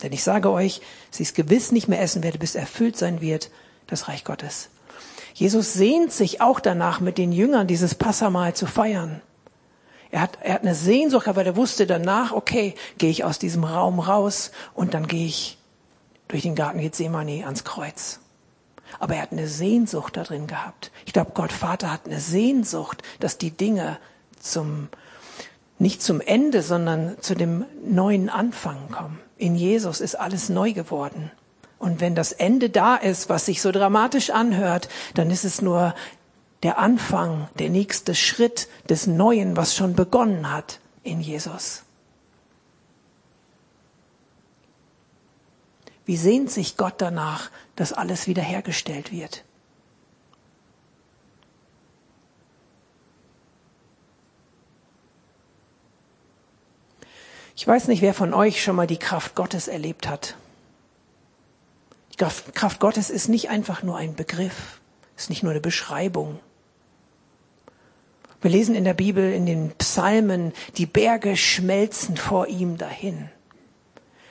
Denn 0.04 0.12
ich 0.12 0.24
sage 0.24 0.52
euch, 0.52 0.82
sie 1.10 1.24
es 1.24 1.34
gewiss 1.34 1.72
nicht 1.72 1.88
mehr 1.88 2.02
essen 2.02 2.24
werde, 2.24 2.38
bis 2.38 2.56
erfüllt 2.56 2.98
sein 2.98 3.22
wird, 3.22 3.50
das 3.88 4.08
Reich 4.08 4.24
Gottes. 4.24 4.70
Jesus 5.34 5.74
sehnt 5.74 6.12
sich 6.12 6.42
auch 6.42 6.60
danach, 6.60 7.00
mit 7.00 7.18
den 7.18 7.32
Jüngern 7.32 7.68
dieses 7.68 7.96
Passamal 7.96 8.56
zu 8.56 8.66
feiern. 8.66 9.22
Er 10.10 10.22
hat, 10.22 10.38
er 10.42 10.56
hat 10.56 10.62
eine 10.62 10.76
Sehnsucht, 10.76 11.28
aber 11.28 11.46
er 11.46 11.56
wusste 11.56 11.86
danach, 11.86 12.32
okay, 12.32 12.76
gehe 12.98 13.10
ich 13.10 13.24
aus 13.24 13.40
diesem 13.40 13.64
Raum 13.64 14.00
raus 14.00 14.52
und 14.74 14.94
dann 14.94 15.08
gehe 15.08 15.26
ich 15.26 15.58
durch 16.28 16.44
den 16.44 16.56
Garten 16.56 16.80
Gethsemane 16.80 17.44
ans 17.46 17.64
Kreuz. 17.64 18.20
Aber 19.00 19.16
er 19.16 19.22
hat 19.22 19.32
eine 19.32 19.48
Sehnsucht 19.48 20.16
da 20.16 20.24
drin 20.24 20.48
gehabt. 20.48 20.92
Ich 21.06 21.14
glaube, 21.14 21.32
Gott 21.34 21.52
Vater 21.52 21.92
hat 21.92 22.06
eine 22.06 22.20
Sehnsucht, 22.20 23.04
dass 23.20 23.38
die 23.38 23.52
Dinge 23.52 23.98
zum, 24.40 24.88
nicht 25.78 26.02
zum 26.02 26.22
Ende, 26.22 26.62
sondern 26.62 27.18
zu 27.22 27.36
dem 27.36 27.66
neuen 27.86 28.30
Anfang 28.30 28.90
kommen. 28.90 29.20
In 29.38 29.56
Jesus 29.56 30.02
ist 30.02 30.16
alles 30.16 30.50
neu 30.50 30.74
geworden. 30.74 31.32
Und 31.80 32.02
wenn 32.02 32.16
das 32.16 32.32
Ende 32.32 32.70
da 32.70 32.96
ist, 32.96 33.30
was 33.30 33.46
sich 33.46 33.62
so 33.62 33.72
dramatisch 33.72 34.32
anhört, 34.32 34.90
dann 35.14 35.30
ist 35.30 35.46
es 35.46 35.62
nur 35.62 35.94
der 36.64 36.80
Anfang, 36.80 37.48
der 37.60 37.70
nächste 37.70 38.16
Schritt 38.16 38.68
des 38.90 39.06
Neuen, 39.06 39.56
was 39.56 39.76
schon 39.76 39.96
begonnen 39.96 40.52
hat 40.52 40.80
in 41.04 41.22
Jesus. 41.22 41.84
Wie 46.06 46.18
sehnt 46.18 46.50
sich 46.50 46.78
Gott 46.78 46.96
danach, 46.98 47.52
dass 47.76 47.94
alles 47.94 48.28
wiederhergestellt 48.28 49.12
wird? 49.12 49.44
Ich 57.58 57.68
weiß 57.68 57.88
nicht, 57.88 58.04
wer 58.04 58.14
von 58.14 58.36
euch 58.36 58.62
schon 58.62 58.76
mal 58.76 58.86
die 58.86 59.00
Kraft 59.00 59.34
Gottes 59.34 59.68
erlebt 59.68 60.08
hat. 60.08 60.36
Die 62.14 62.24
Kraft 62.54 62.80
Gottes 62.80 63.10
ist 63.10 63.30
nicht 63.30 63.50
einfach 63.50 63.82
nur 63.82 63.98
ein 63.98 64.14
Begriff, 64.14 64.80
ist 65.18 65.32
nicht 65.32 65.42
nur 65.42 65.52
eine 65.52 65.60
Beschreibung. 65.60 66.40
Wir 68.42 68.52
lesen 68.52 68.76
in 68.76 68.84
der 68.84 68.94
Bibel, 68.94 69.34
in 69.34 69.48
den 69.48 69.72
Psalmen, 69.72 70.54
die 70.78 70.86
Berge 70.86 71.36
schmelzen 71.36 72.16
vor 72.16 72.46
ihm 72.46 72.78
dahin. 72.78 73.28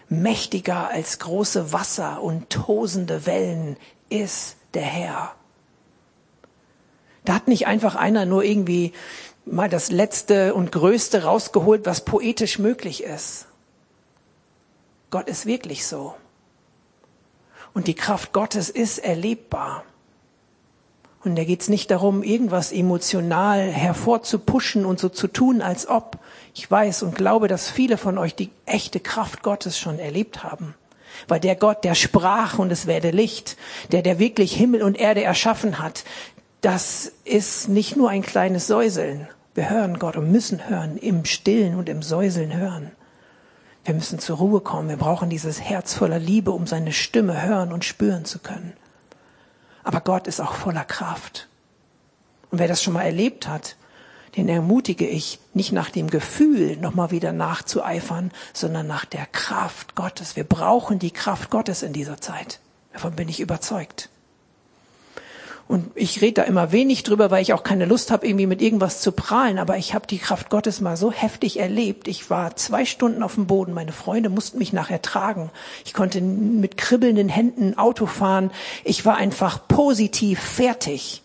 Mächtiger 0.09 0.89
als 0.89 1.19
große 1.19 1.73
Wasser 1.73 2.23
und 2.23 2.49
tosende 2.49 3.27
Wellen 3.27 3.77
ist 4.09 4.57
der 4.75 4.85
Herr. 4.85 5.35
Da 7.25 7.35
hat 7.35 7.49
nicht 7.49 7.67
einfach 7.67 7.97
einer 7.97 8.25
nur 8.25 8.45
irgendwie 8.45 8.93
mal 9.47 9.69
das 9.69 9.91
Letzte 9.91 10.55
und 10.55 10.73
Größte 10.73 11.23
rausgeholt, 11.23 11.87
was 11.87 12.05
poetisch 12.05 12.59
möglich 12.59 13.03
ist. 13.03 13.47
Gott 15.11 15.29
ist 15.29 15.47
wirklich 15.47 15.87
so. 15.87 16.15
Und 17.73 17.87
die 17.87 17.95
Kraft 17.95 18.33
Gottes 18.33 18.69
ist 18.69 18.99
erlebbar. 18.99 19.85
Und 21.23 21.37
da 21.37 21.45
geht 21.45 21.61
es 21.61 21.69
nicht 21.69 21.91
darum, 21.91 22.23
irgendwas 22.23 22.73
emotional 22.73 23.71
hervorzupuschen 23.71 24.85
und 24.85 24.99
so 24.99 25.09
zu 25.09 25.27
tun, 25.27 25.61
als 25.61 25.89
ob. 25.89 26.19
Ich 26.55 26.71
weiß 26.71 27.03
und 27.03 27.15
glaube, 27.17 27.49
dass 27.49 27.71
viele 27.71 27.99
von 27.99 28.19
euch 28.19 28.35
die 28.35 28.51
echte 28.65 29.01
Kraft 29.01 29.43
Gottes 29.43 29.79
schon 29.79 29.99
erlebt 29.99 30.45
haben. 30.45 30.75
Weil 31.29 31.41
der 31.41 31.57
Gott, 31.57 31.85
der 31.85 31.95
sprach 31.95 32.59
und 32.59 32.71
es 32.71 32.87
werde 32.87 33.11
Licht, 33.11 33.57
der, 33.91 34.03
der 34.03 34.19
wirklich 34.19 34.55
Himmel 34.55 34.83
und 34.83 34.97
Erde 34.97 35.23
erschaffen 35.23 35.79
hat, 35.79 36.05
das 36.61 37.13
ist 37.25 37.69
nicht 37.69 37.97
nur 37.97 38.11
ein 38.11 38.23
kleines 38.23 38.67
Säuseln, 38.67 39.29
wir 39.57 39.71
hören 39.71 39.99
Gott 39.99 40.17
und 40.17 40.31
müssen 40.31 40.69
hören, 40.69 40.97
im 40.97 41.25
Stillen 41.25 41.77
und 41.77 41.89
im 41.89 42.03
Säuseln 42.03 42.55
hören. 42.55 42.93
Wir 43.85 43.95
müssen 43.95 44.19
zur 44.19 44.37
Ruhe 44.39 44.61
kommen. 44.61 44.89
Wir 44.89 44.97
brauchen 44.97 45.31
dieses 45.31 45.61
Herz 45.61 45.95
voller 45.95 46.19
Liebe, 46.19 46.51
um 46.51 46.67
seine 46.67 46.93
Stimme 46.93 47.43
hören 47.43 47.73
und 47.73 47.85
spüren 47.85 48.25
zu 48.25 48.39
können. 48.39 48.75
Aber 49.85 50.01
Gott 50.01 50.27
ist 50.27 50.41
auch 50.41 50.55
voller 50.55 50.85
Kraft. 50.85 51.49
Und 52.51 52.59
wer 52.59 52.69
das 52.69 52.83
schon 52.83 52.95
mal 52.95 53.05
erlebt 53.05 53.49
hat, 53.49 53.77
den 54.37 54.49
ermutige 54.49 55.07
ich, 55.07 55.39
nicht 55.55 55.73
nach 55.73 55.89
dem 55.89 56.11
Gefühl 56.11 56.77
nochmal 56.77 57.11
wieder 57.11 57.33
nachzueifern, 57.33 58.33
sondern 58.53 58.87
nach 58.87 59.05
der 59.05 59.27
Kraft 59.27 59.95
Gottes. 59.95 60.37
Wir 60.37 60.45
brauchen 60.45 60.99
die 60.99 61.13
Kraft 61.13 61.51
Gottes 61.51 61.83
in 61.83 61.93
dieser 61.93 62.21
Zeit. 62.21 62.61
Davon 62.93 63.15
bin 63.15 63.29
ich 63.29 63.41
überzeugt. 63.41 64.11
Und 65.69 65.91
ich 65.97 66.23
rede 66.23 66.35
da 66.35 66.43
immer 66.43 66.71
wenig 66.71 67.03
drüber, 67.03 67.31
weil 67.31 67.43
ich 67.43 67.53
auch 67.53 67.65
keine 67.65 67.87
Lust 67.87 68.13
habe, 68.13 68.27
irgendwie 68.27 68.47
mit 68.47 68.63
irgendwas 68.63 69.01
zu 69.01 69.11
prahlen. 69.11 69.59
Aber 69.59 69.77
ich 69.77 69.95
habe 69.95 70.07
die 70.07 70.19
Kraft 70.19 70.49
Gottes 70.49 70.81
mal 70.81 70.97
so 70.97 71.11
heftig 71.11 71.59
erlebt. 71.59 72.07
Ich 72.07 72.31
war 72.31 72.55
zwei 72.55 72.85
Stunden 72.85 73.23
auf 73.23 73.35
dem 73.35 73.47
Boden. 73.47 73.73
Meine 73.73 73.93
Freunde 73.93 74.29
mussten 74.29 74.59
mich 74.59 74.73
nachher 74.73 75.03
tragen. 75.03 75.51
Ich 75.85 75.93
konnte 75.93 76.21
mit 76.21 76.77
kribbelnden 76.77 77.29
Händen 77.29 77.77
Auto 77.77 78.07
fahren. 78.07 78.53
Ich 78.85 79.05
war 79.05 79.17
einfach 79.17 79.67
positiv 79.67 80.39
fertig. 80.39 81.23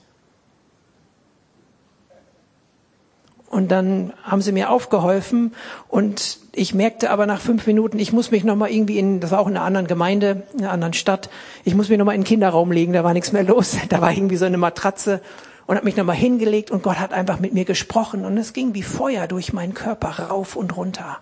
Und 3.51 3.69
dann 3.69 4.13
haben 4.23 4.41
sie 4.41 4.53
mir 4.53 4.69
aufgeholfen 4.69 5.53
und 5.89 6.39
ich 6.53 6.73
merkte 6.73 7.09
aber 7.09 7.25
nach 7.25 7.41
fünf 7.41 7.67
Minuten, 7.67 7.99
ich 7.99 8.13
muss 8.13 8.31
mich 8.31 8.45
nochmal 8.45 8.71
irgendwie 8.71 8.97
in, 8.97 9.19
das 9.19 9.31
war 9.31 9.39
auch 9.39 9.47
in 9.47 9.57
einer 9.57 9.65
anderen 9.65 9.87
Gemeinde, 9.87 10.43
in 10.53 10.61
einer 10.61 10.71
anderen 10.71 10.93
Stadt, 10.93 11.29
ich 11.65 11.75
muss 11.75 11.89
mich 11.89 11.97
nochmal 11.97 12.15
in 12.15 12.21
den 12.21 12.27
Kinderraum 12.27 12.71
legen, 12.71 12.93
da 12.93 13.03
war 13.03 13.11
nichts 13.11 13.33
mehr 13.33 13.43
los. 13.43 13.75
Da 13.89 13.99
war 13.99 14.13
irgendwie 14.13 14.37
so 14.37 14.45
eine 14.45 14.57
Matratze 14.57 15.19
und 15.67 15.75
habe 15.75 15.83
mich 15.83 15.97
nochmal 15.97 16.15
hingelegt 16.15 16.71
und 16.71 16.81
Gott 16.81 16.97
hat 16.97 17.11
einfach 17.11 17.41
mit 17.41 17.53
mir 17.53 17.65
gesprochen 17.65 18.23
und 18.23 18.37
es 18.37 18.53
ging 18.53 18.73
wie 18.73 18.83
Feuer 18.83 19.27
durch 19.27 19.51
meinen 19.51 19.73
Körper 19.73 20.29
rauf 20.29 20.55
und 20.55 20.77
runter. 20.77 21.19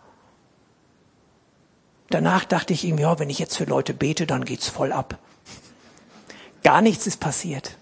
Danach 2.11 2.45
dachte 2.45 2.73
ich 2.73 2.83
ihm, 2.85 2.99
ja, 2.99 3.17
wenn 3.17 3.31
ich 3.31 3.39
jetzt 3.39 3.57
für 3.57 3.65
Leute 3.65 3.95
bete, 3.95 4.27
dann 4.27 4.45
geht's 4.45 4.67
voll 4.67 4.91
ab. 4.91 5.17
Gar 6.63 6.83
nichts 6.83 7.07
ist 7.07 7.19
passiert. 7.19 7.75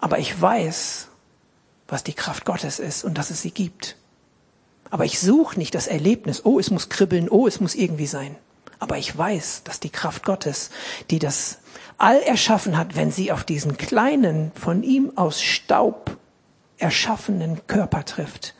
Aber 0.00 0.18
ich 0.18 0.38
weiß, 0.38 1.08
was 1.88 2.04
die 2.04 2.14
Kraft 2.14 2.44
Gottes 2.44 2.78
ist 2.78 3.04
und 3.04 3.18
dass 3.18 3.30
es 3.30 3.42
sie 3.42 3.50
gibt. 3.50 3.96
Aber 4.90 5.04
ich 5.04 5.18
suche 5.18 5.58
nicht 5.58 5.74
das 5.74 5.86
Erlebnis, 5.86 6.44
oh, 6.44 6.58
es 6.58 6.70
muss 6.70 6.88
kribbeln, 6.88 7.28
oh, 7.28 7.46
es 7.46 7.60
muss 7.60 7.74
irgendwie 7.74 8.06
sein. 8.06 8.36
Aber 8.78 8.98
ich 8.98 9.16
weiß, 9.16 9.62
dass 9.64 9.80
die 9.80 9.90
Kraft 9.90 10.24
Gottes, 10.24 10.70
die 11.10 11.18
das 11.18 11.58
all 11.98 12.20
erschaffen 12.20 12.76
hat, 12.76 12.96
wenn 12.96 13.10
sie 13.10 13.32
auf 13.32 13.44
diesen 13.44 13.76
kleinen, 13.76 14.52
von 14.54 14.82
ihm 14.82 15.12
aus 15.16 15.42
Staub 15.42 16.16
erschaffenen 16.78 17.66
Körper 17.66 18.04
trifft, 18.04 18.54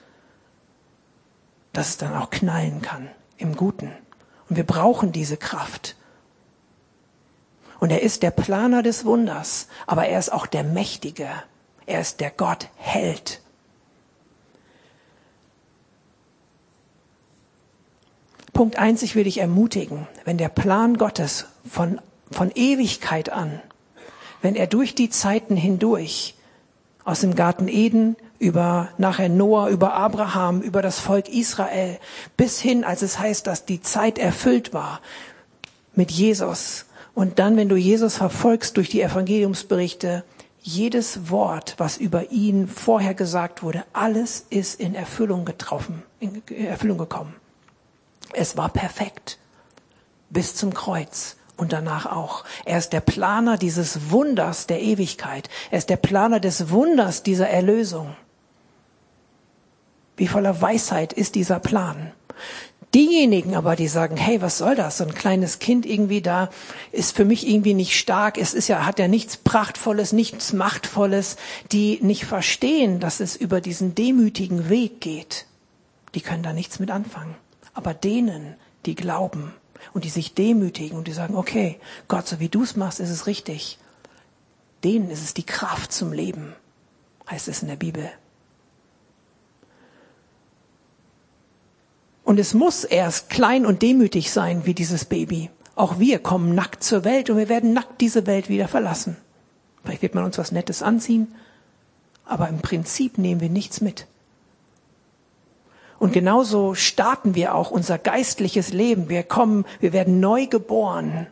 dass 1.73 1.91
es 1.91 1.97
dann 1.99 2.15
auch 2.15 2.31
knallen 2.31 2.81
kann 2.81 3.09
im 3.37 3.57
Guten. 3.57 3.93
Und 4.49 4.57
wir 4.57 4.65
brauchen 4.65 5.13
diese 5.13 5.37
Kraft. 5.37 5.97
Und 7.81 7.91
er 7.91 8.03
ist 8.03 8.23
der 8.23 8.31
Planer 8.31 8.83
des 8.83 9.05
Wunders, 9.05 9.69
aber 9.87 10.07
er 10.07 10.19
ist 10.19 10.33
auch 10.33 10.47
der 10.47 10.65
Mächtige, 10.65 11.29
er 11.87 12.01
ist 12.01 12.21
der 12.21 12.31
Gott 12.31 12.69
Held. 12.77 13.41
Punkt 18.53 18.79
eins, 18.79 19.03
ich 19.03 19.17
will 19.17 19.25
dich 19.25 19.39
ermutigen, 19.39 20.07
wenn 20.25 20.39
der 20.39 20.49
Plan 20.49 20.97
Gottes 20.97 21.47
von, 21.69 22.01
von 22.31 22.53
Ewigkeit 22.55 23.31
an, 23.31 23.61
wenn 24.43 24.55
er 24.55 24.69
durch 24.69 24.95
die 24.95 25.11
Zeiten 25.11 25.57
hindurch, 25.57 26.35
aus 27.05 27.21
dem 27.21 27.35
Garten 27.35 27.69
Eden, 27.69 28.17
über 28.39 28.91
nachher 28.97 29.29
Noah, 29.29 29.69
über 29.69 29.95
Abraham, 29.95 30.61
über 30.61 30.83
das 30.83 31.01
Volk 31.01 31.29
Israel, 31.29 31.99
bis 32.37 32.61
hin, 32.61 32.85
als 32.85 33.03
es 33.03 33.19
heißt, 33.19 33.47
dass 33.47 33.65
die 33.65 33.83
Zeit 33.83 34.19
erfüllt 34.19 34.73
war 34.73 35.01
mit 35.95 36.11
Jesus. 36.11 36.87
Und 37.15 37.39
dann, 37.39 37.57
wenn 37.57 37.69
du 37.69 37.77
Jesus 37.77 38.17
verfolgst 38.17 38.77
durch 38.77 38.89
die 38.89 39.03
Evangeliumsberichte, 39.03 40.25
jedes 40.67 41.29
Wort, 41.29 41.75
was 41.77 41.99
über 41.99 42.33
ihn 42.33 42.69
vorher 42.69 43.13
gesagt 43.13 43.63
wurde, 43.63 43.85
alles 43.93 44.47
ist 44.49 44.81
in 44.81 44.95
Erfüllung 44.95 45.45
getroffen, 45.45 46.03
in 46.21 46.43
Erfüllung 46.49 46.97
gekommen. 46.97 47.37
Es 48.33 48.57
war 48.57 48.71
perfekt. 48.71 49.39
Bis 50.31 50.55
zum 50.55 50.73
Kreuz 50.73 51.37
und 51.59 51.75
danach 51.75 52.07
auch. 52.07 52.45
Er 52.65 52.79
ist 52.79 52.95
der 52.95 53.03
Planer 53.03 53.59
dieses 53.59 54.11
Wunders 54.11 54.67
der 54.67 54.81
Ewigkeit. 54.81 55.51
Er 55.71 55.79
ist 55.79 55.91
der 55.91 55.99
Planer 55.99 56.41
des 56.41 56.71
Wunders 56.71 57.23
dieser 57.23 57.49
Erlösung. 57.49 58.17
Wie 60.17 60.29
voller 60.29 60.63
Weisheit 60.63 61.13
ist 61.13 61.35
dieser 61.35 61.61
Plan. 61.61 62.13
Diejenigen 62.95 63.57
aber, 63.57 63.75
die 63.75 63.89
sagen, 63.89 64.17
hey, 64.17 64.41
was 64.41 64.59
soll 64.59 64.77
das? 64.77 64.99
So 64.99 65.05
ein 65.05 65.15
kleines 65.15 65.59
Kind 65.59 65.85
irgendwie 65.85 66.23
da 66.23 66.49
ist 66.93 67.17
für 67.17 67.25
mich 67.25 67.47
irgendwie 67.47 67.75
nicht 67.75 67.99
stark. 67.99 68.39
Es 68.39 68.55
ist 68.55 68.69
ja, 68.69 68.87
hat 68.87 69.01
ja 69.01 69.09
nichts 69.09 69.37
Prachtvolles, 69.37 70.13
nichts 70.13 70.53
Machtvolles, 70.53 71.37
die 71.73 71.99
nicht 72.03 72.25
verstehen, 72.25 73.01
dass 73.01 73.19
es 73.19 73.35
über 73.35 73.61
diesen 73.61 73.97
demütigen 73.97 74.69
Weg 74.69 75.01
geht. 75.01 75.47
Die 76.15 76.21
können 76.21 76.45
da 76.45 76.53
nichts 76.53 76.79
mit 76.79 76.93
anfangen. 76.93 77.35
Aber 77.73 77.95
denen, 77.95 78.55
die 78.87 78.95
glauben 78.95 79.53
und 79.93 80.05
die 80.05 80.11
sich 80.11 80.35
demütigen 80.35 80.97
und 80.97 81.09
die 81.09 81.13
sagen, 81.13 81.35
okay, 81.35 81.81
Gott, 82.07 82.29
so 82.29 82.39
wie 82.39 82.49
du 82.49 82.63
es 82.63 82.77
machst, 82.77 83.01
ist 83.01 83.11
es 83.11 83.27
richtig. 83.27 83.79
Denen 84.85 85.11
ist 85.11 85.25
es 85.25 85.35
die 85.35 85.43
Kraft 85.43 85.93
zum 85.93 86.13
Leben, 86.13 86.55
heißt 87.29 87.49
es 87.49 87.63
in 87.63 87.69
der 87.69 87.77
Bibel. 87.77 88.09
Und 92.25 92.41
es 92.41 92.55
muss 92.55 92.85
erst 92.85 93.29
klein 93.31 93.67
und 93.67 93.83
demütig 93.83 94.33
sein 94.33 94.65
wie 94.65 94.75
dieses 94.75 95.05
Baby. 95.05 95.51
Auch 95.77 95.99
wir 95.99 96.19
kommen 96.19 96.55
nackt 96.55 96.83
zur 96.83 97.05
Welt 97.05 97.31
und 97.31 97.37
wir 97.37 97.49
werden 97.49 97.73
nackt 97.75 98.01
diese 98.01 98.27
Welt 98.27 98.49
wieder 98.49 98.67
verlassen. 98.67 99.17
Vielleicht 99.83 100.03
wird 100.03 100.15
man 100.15 100.25
uns 100.25 100.39
was 100.39 100.51
Nettes 100.51 100.83
anziehen, 100.83 101.35
aber 102.25 102.49
im 102.49 102.61
Prinzip 102.61 103.19
nehmen 103.19 103.43
wir 103.43 103.51
nichts 103.51 103.83
mit. 103.83 104.07
Und 105.99 106.13
genauso 106.13 106.75
starten 106.75 107.35
wir 107.35 107.55
auch 107.55 107.71
unser 107.71 107.99
geistliches 107.99 108.73
Leben. 108.73 109.09
Wir 109.09 109.23
kommen, 109.23 109.65
wir 109.81 109.93
werden 109.93 110.21
neu 110.21 110.47
geboren 110.47 111.27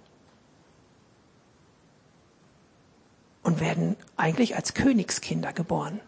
und 3.43 3.61
werden 3.61 3.97
eigentlich 4.17 4.57
als 4.57 4.75
Königskinder 4.75 5.53
geboren. 5.53 6.01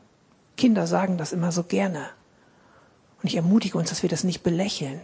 Kinder 0.56 0.86
sagen 0.86 1.18
das 1.18 1.32
immer 1.32 1.52
so 1.52 1.62
gerne. 1.64 2.08
Und 3.24 3.28
ich 3.28 3.36
ermutige 3.36 3.78
uns, 3.78 3.88
dass 3.88 4.02
wir 4.02 4.10
das 4.10 4.22
nicht 4.22 4.42
belächeln, 4.42 5.00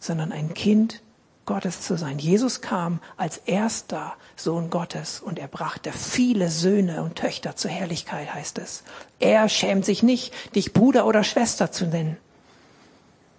sondern 0.00 0.32
ein 0.32 0.54
Kind 0.54 1.02
Gottes 1.46 1.82
zu 1.82 1.96
sein. 1.96 2.18
Jesus 2.18 2.62
kam 2.62 2.98
als 3.16 3.36
erster 3.36 4.14
Sohn 4.34 4.70
Gottes 4.70 5.20
und 5.20 5.38
er 5.38 5.46
brachte 5.46 5.92
viele 5.92 6.50
Söhne 6.50 7.04
und 7.04 7.14
Töchter 7.14 7.54
zur 7.54 7.70
Herrlichkeit, 7.70 8.34
heißt 8.34 8.58
es. 8.58 8.82
Er 9.20 9.48
schämt 9.48 9.84
sich 9.84 10.02
nicht, 10.02 10.34
dich 10.56 10.72
Bruder 10.72 11.06
oder 11.06 11.22
Schwester 11.22 11.70
zu 11.70 11.86
nennen. 11.86 12.16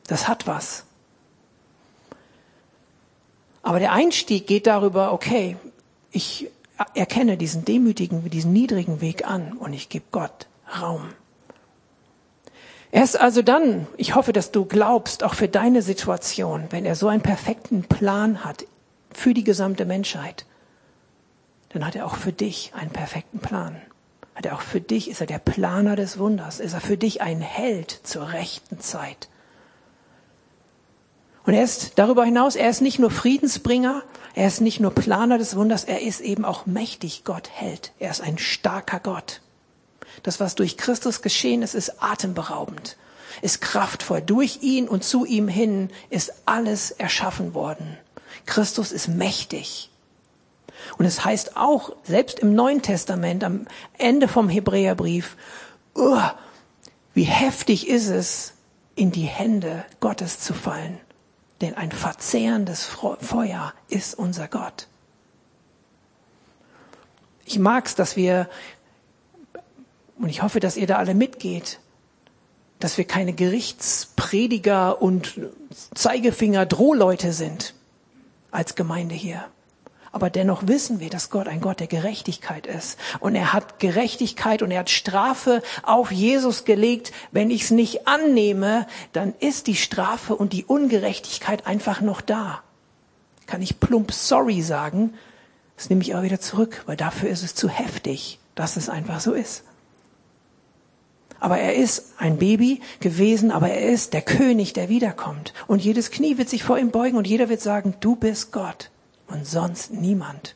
Das 0.08 0.30
hat 0.30 0.48
was. 0.48 0.86
Aber 3.64 3.80
der 3.80 3.92
Einstieg 3.92 4.48
geht 4.48 4.66
darüber, 4.66 5.12
okay, 5.12 5.58
ich 6.10 6.50
erkenne 6.94 7.36
diesen 7.36 7.66
demütigen, 7.66 8.30
diesen 8.30 8.54
niedrigen 8.54 9.02
Weg 9.02 9.28
an 9.28 9.52
und 9.58 9.74
ich 9.74 9.90
gebe 9.90 10.06
Gott 10.10 10.48
Raum. 10.80 11.10
Erst 12.92 13.20
also 13.20 13.42
dann, 13.42 13.88
ich 13.98 14.16
hoffe, 14.16 14.34
dass 14.34 14.52
du 14.52 14.66
glaubst, 14.66 15.24
auch 15.24 15.36
für 15.36 15.48
deine 15.48 15.82
Situation, 15.82 16.66
wenn 16.72 16.86
er 16.86 16.96
so 16.96 17.08
einen 17.08 17.22
perfekten 17.22 17.84
Plan 17.84 18.44
hat 18.44 18.66
für 19.12 19.34
die 19.34 19.44
gesamte 19.44 19.86
Menschheit, 19.86 20.46
dann 21.70 21.86
hat 21.86 21.96
er 21.96 22.08
auch 22.08 22.16
für 22.16 22.34
dich 22.34 22.72
einen 22.76 22.90
perfekten 22.90 23.40
Plan. 23.40 23.76
Hat 24.34 24.46
er 24.46 24.56
auch 24.56 24.62
für 24.62 24.82
dich, 24.82 25.10
ist 25.10 25.22
er 25.22 25.28
der 25.28 25.38
Planer 25.38 25.96
des 25.96 26.18
Wunders, 26.18 26.60
ist 26.60 26.74
er 26.74 26.82
für 26.82 26.98
dich 26.98 27.22
ein 27.22 27.42
Held 27.42 27.92
zur 28.04 28.32
rechten 28.32 28.80
Zeit. 28.80 29.30
Und 31.46 31.54
er 31.54 31.64
ist 31.64 32.00
darüber 32.00 32.26
hinaus, 32.26 32.56
er 32.56 32.70
ist 32.70 32.82
nicht 32.82 33.00
nur 33.00 33.12
Friedensbringer, 33.12 34.04
er 34.34 34.48
ist 34.48 34.62
nicht 34.62 34.80
nur 34.80 34.92
Planer 34.92 35.38
des 35.38 35.56
Wunders, 35.56 35.84
er 35.84 36.02
ist 36.02 36.22
eben 36.22 36.46
auch 36.46 36.66
mächtig 36.66 37.24
Gott 37.24 37.50
Held. 37.50 37.92
Er 38.00 38.12
ist 38.12 38.22
ein 38.22 38.38
starker 38.38 39.00
Gott. 39.00 39.42
Das, 40.24 40.40
was 40.40 40.56
durch 40.56 40.78
Christus 40.78 41.22
geschehen 41.22 41.62
ist, 41.62 41.76
ist 41.76 42.02
atemberaubend, 42.02 42.98
ist 43.42 43.62
kraftvoll. 43.62 44.22
Durch 44.22 44.60
ihn 44.62 44.88
und 44.88 45.04
zu 45.04 45.26
ihm 45.26 45.48
hin 45.48 45.90
ist 46.10 46.34
alles 46.46 46.92
erschaffen 46.92 47.54
worden. 47.54 47.98
Christus 48.46 48.92
ist 48.92 49.08
mächtig. 49.08 49.90
Und 50.98 51.06
es 51.06 51.24
heißt 51.24 51.58
auch, 51.58 51.96
selbst 52.04 52.40
im 52.40 52.54
Neuen 52.54 52.82
Testament, 52.82 53.44
am 53.44 53.68
Ende 53.98 54.28
vom 54.28 54.50
Hebräerbrief, 54.50 55.36
uh, 55.96 56.22
wie 57.14 57.24
heftig 57.24 57.88
ist 57.88 58.08
es, 58.08 58.54
in 58.96 59.12
die 59.12 59.26
Hände 59.26 59.86
Gottes 60.00 60.40
zu 60.40 60.54
fallen. 60.54 61.00
Denn 61.62 61.76
ein 61.76 61.92
verzehrendes 61.92 62.86
Feuer 62.86 63.74
ist 63.90 64.16
unser 64.16 64.48
Gott. 64.48 64.88
Ich 67.46 67.60
mag's, 67.60 67.96
dass 67.96 68.16
wir 68.16 68.50
und 70.20 70.30
ich 70.30 70.44
hoffe, 70.44 70.60
dass 70.60 70.78
ihr 70.78 70.88
da 70.88 70.98
alle 70.98 71.16
mitgeht, 71.16 71.80
dass 72.80 72.98
wir 72.98 73.06
keine 73.06 73.34
Gerichtsprediger 73.34 75.02
und 75.02 75.40
Zeigefinger-Drohleute 75.96 77.34
sind 77.34 77.74
als 78.52 78.76
Gemeinde 78.76 79.16
hier. 79.16 79.46
Aber 80.12 80.30
dennoch 80.30 80.66
wissen 80.66 81.00
wir, 81.00 81.10
dass 81.10 81.30
Gott 81.30 81.48
ein 81.48 81.62
Gott 81.62 81.80
der 81.80 81.88
Gerechtigkeit 81.88 82.66
ist. 82.66 82.98
Und 83.20 83.36
er 83.36 83.54
hat 83.54 83.80
Gerechtigkeit 83.80 84.62
und 84.64 84.72
er 84.72 84.80
hat 84.80 84.90
Strafe 84.90 85.62
auf 85.84 86.12
Jesus 86.12 86.66
gelegt. 86.66 87.12
Wenn 87.32 87.52
ich 87.52 87.64
es 87.64 87.72
nicht 87.72 88.08
annehme, 88.08 88.88
dann 89.14 89.36
ist 89.40 89.68
die 89.68 89.76
Strafe 89.76 90.36
und 90.36 90.52
die 90.52 90.66
Ungerechtigkeit 90.66 91.68
einfach 91.68 92.02
noch 92.02 92.22
da. 92.22 92.64
Kann 93.46 93.62
ich 93.62 93.80
plump 93.80 94.12
sorry 94.12 94.62
sagen, 94.62 95.14
das 95.76 95.90
nehme 95.90 96.02
ich 96.02 96.14
aber 96.14 96.24
wieder 96.24 96.40
zurück, 96.40 96.84
weil 96.88 96.98
dafür 96.98 97.30
ist 97.30 97.44
es 97.44 97.54
zu 97.54 97.70
heftig, 97.70 98.40
dass 98.56 98.78
es 98.78 98.90
einfach 98.90 99.20
so 99.20 99.34
ist. 99.34 99.64
Aber 101.40 101.58
er 101.58 101.76
ist 101.76 102.14
ein 102.18 102.38
Baby 102.38 102.82
gewesen, 103.00 103.52
aber 103.52 103.70
er 103.70 103.90
ist 103.90 104.14
der 104.14 104.22
König, 104.22 104.74
der 104.74 104.90
wiederkommt. 104.90 105.54
Und 105.68 105.84
jedes 105.84 106.12
Knie 106.12 106.38
wird 106.38 106.50
sich 106.50 106.64
vor 106.64 106.78
ihm 106.78 106.92
beugen 106.92 107.18
und 107.18 107.28
jeder 107.28 107.50
wird 107.50 107.62
sagen, 107.62 107.96
du 108.00 108.16
bist 108.16 108.52
Gott 108.52 108.92
und 109.28 109.46
sonst 109.48 109.94
niemand. 109.94 110.56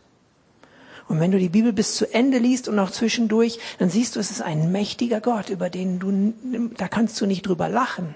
Und 1.07 1.19
wenn 1.19 1.31
du 1.31 1.39
die 1.39 1.49
Bibel 1.49 1.73
bis 1.73 1.95
zu 1.95 2.11
Ende 2.13 2.37
liest 2.37 2.67
und 2.67 2.79
auch 2.79 2.91
zwischendurch, 2.91 3.59
dann 3.77 3.89
siehst 3.89 4.15
du, 4.15 4.19
es 4.19 4.31
ist 4.31 4.41
ein 4.41 4.71
mächtiger 4.71 5.21
Gott, 5.21 5.49
über 5.49 5.69
den 5.69 5.99
du, 5.99 6.33
da 6.77 6.87
kannst 6.87 7.19
du 7.19 7.25
nicht 7.25 7.47
drüber 7.47 7.69
lachen. 7.69 8.15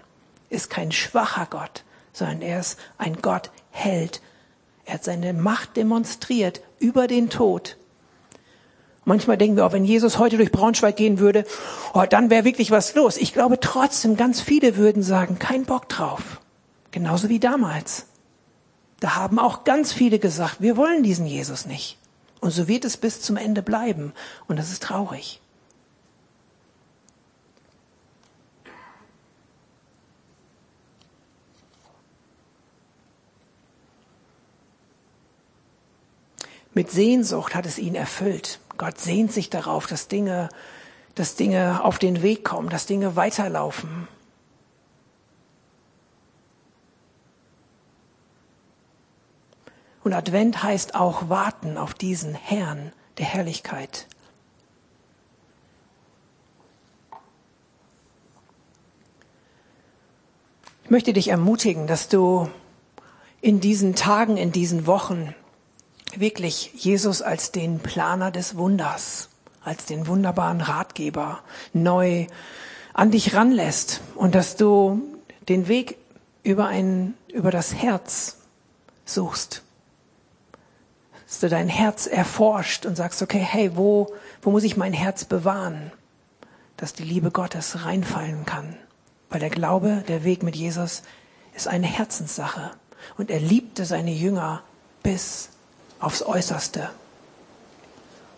Ist 0.50 0.70
kein 0.70 0.92
schwacher 0.92 1.48
Gott, 1.50 1.84
sondern 2.14 2.42
er 2.42 2.60
ist 2.60 2.80
ein 2.98 3.22
Gott 3.22 3.52
Held. 3.72 4.22
Er 4.86 4.96
hat 4.96 5.04
seine 5.04 5.34
Macht 5.34 5.76
demonstriert 5.76 6.62
über 6.80 7.08
den 7.08 7.30
Tod 7.30 7.78
Manchmal 9.08 9.38
denken 9.38 9.56
wir 9.56 9.66
auch, 9.66 9.72
wenn 9.72 9.86
Jesus 9.86 10.20
heute 10.20 10.36
durch 10.36 10.52
Braunschweig 10.52 10.98
gehen 10.98 11.18
würde, 11.18 11.46
oh, 11.94 12.04
dann 12.10 12.30
wäre 12.30 12.44
wirklich 12.44 12.72
was 12.72 12.94
los. 12.94 13.16
Ich 13.16 13.32
glaube 13.32 13.58
trotzdem, 13.58 14.18
ganz 14.18 14.42
viele 14.42 14.76
würden 14.76 15.02
sagen, 15.02 15.40
kein 15.40 15.64
Bock 15.64 15.88
drauf. 15.88 16.42
Genauso 16.92 17.30
wie 17.30 17.40
damals. 17.40 18.08
Da 19.00 19.16
haben 19.16 19.40
auch 19.40 19.64
ganz 19.64 19.94
viele 19.94 20.20
gesagt, 20.20 20.58
wir 20.60 20.76
wollen 20.76 21.04
diesen 21.04 21.26
Jesus 21.26 21.66
nicht. 21.66 21.98
Und 22.42 22.52
so 22.52 22.68
wird 22.68 22.84
es 22.84 22.98
bis 22.98 23.22
zum 23.22 23.38
Ende 23.38 23.62
bleiben. 23.62 24.12
Und 24.50 24.60
das 24.60 24.74
ist 24.74 24.84
traurig. 24.84 25.40
Mit 36.78 36.92
Sehnsucht 36.92 37.56
hat 37.56 37.66
es 37.66 37.80
ihn 37.80 37.96
erfüllt. 37.96 38.60
Gott 38.78 39.00
sehnt 39.00 39.34
sich 39.34 39.50
darauf, 39.50 39.88
dass 39.88 40.10
Dinge, 40.10 40.48
dass 41.16 41.34
Dinge 41.34 41.84
auf 41.84 41.98
den 41.98 42.22
Weg 42.22 42.46
kommen, 42.46 42.70
dass 42.70 42.86
Dinge 42.86 43.16
weiterlaufen. 43.16 44.08
Und 50.04 50.14
Advent 50.14 50.62
heißt 50.62 50.94
auch 50.94 51.30
warten 51.30 51.80
auf 51.80 51.96
diesen 51.96 52.36
Herrn 52.36 52.94
der 53.18 53.26
Herrlichkeit. 53.26 54.06
Ich 60.84 60.92
möchte 60.92 61.14
dich 61.14 61.30
ermutigen, 61.30 61.88
dass 61.88 62.08
du 62.08 62.52
in 63.42 63.62
diesen 63.62 63.96
Tagen, 63.96 64.38
in 64.38 64.52
diesen 64.52 64.86
Wochen 64.86 65.34
wirklich 66.16 66.72
Jesus 66.76 67.22
als 67.22 67.52
den 67.52 67.80
Planer 67.80 68.32
des 68.32 68.56
Wunders, 68.56 69.30
als 69.64 69.86
den 69.86 70.08
wunderbaren 70.08 70.62
Ratgeber 70.62 71.40
neu 71.74 72.28
an 72.94 73.12
dich 73.12 73.36
ranlässt 73.36 74.02
und 74.16 74.34
dass 74.34 74.56
du 74.56 75.02
den 75.48 75.68
Weg 75.68 75.98
über 76.44 76.68
ein, 76.68 77.14
über 77.32 77.52
das 77.52 77.74
Herz 77.74 78.38
suchst. 79.06 79.64
Dass 81.28 81.40
du 81.40 81.50
dein 81.50 81.68
Herz 81.68 82.08
erforscht 82.08 82.86
und 82.86 82.96
sagst, 82.96 83.22
okay, 83.22 83.40
hey, 83.40 83.76
wo, 83.76 84.14
wo 84.42 84.52
muss 84.52 84.64
ich 84.64 84.78
mein 84.78 84.94
Herz 84.94 85.26
bewahren? 85.26 85.92
Dass 86.78 86.94
die 86.94 87.04
Liebe 87.04 87.32
Gottes 87.32 87.86
reinfallen 87.86 88.46
kann. 88.46 88.78
Weil 89.30 89.42
der 89.42 89.50
Glaube, 89.50 90.04
der 90.08 90.24
Weg 90.24 90.42
mit 90.42 90.56
Jesus 90.56 91.04
ist 91.54 91.68
eine 91.68 91.88
Herzenssache. 91.88 92.72
Und 93.18 93.30
er 93.30 93.40
liebte 93.40 93.86
seine 93.86 94.12
Jünger 94.12 94.64
bis 95.04 95.50
aufs 96.00 96.24
Äußerste. 96.24 96.90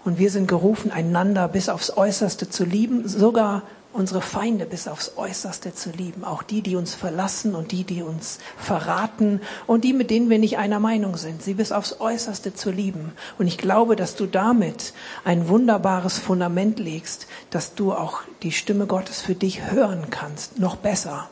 Und 0.06 0.18
wir 0.18 0.32
sind 0.32 0.48
gerufen, 0.48 0.92
einander 0.92 1.48
bis 1.48 1.70
aufs 1.70 1.96
Äußerste 1.96 2.50
zu 2.50 2.64
lieben, 2.64 3.08
sogar 3.08 3.64
unsere 3.92 4.22
Feinde 4.22 4.66
bis 4.66 4.88
aufs 4.88 5.14
Äußerste 5.18 5.74
zu 5.74 5.90
lieben. 5.90 6.24
Auch 6.24 6.44
die, 6.44 6.62
die 6.62 6.76
uns 6.76 6.94
verlassen 6.94 7.56
und 7.56 7.72
die, 7.72 7.84
die 7.84 8.02
uns 8.02 8.38
verraten 8.58 9.42
und 9.68 9.84
die, 9.84 9.94
mit 9.94 10.10
denen 10.10 10.30
wir 10.30 10.40
nicht 10.40 10.58
einer 10.58 10.80
Meinung 10.80 11.18
sind, 11.18 11.42
sie 11.42 11.56
bis 11.56 11.72
aufs 11.72 12.00
Äußerste 12.00 12.54
zu 12.54 12.72
lieben. 12.72 13.14
Und 13.38 13.48
ich 13.48 13.58
glaube, 13.58 13.96
dass 13.96 14.16
du 14.16 14.26
damit 14.26 14.94
ein 15.26 15.48
wunderbares 15.50 16.18
Fundament 16.18 16.80
legst, 16.80 17.28
dass 17.50 17.76
du 17.76 17.94
auch 17.94 18.22
die 18.44 18.52
Stimme 18.52 18.86
Gottes 18.86 19.22
für 19.22 19.36
dich 19.36 19.72
hören 19.72 20.08
kannst. 20.12 20.60
Noch 20.60 20.78
besser. 20.78 21.30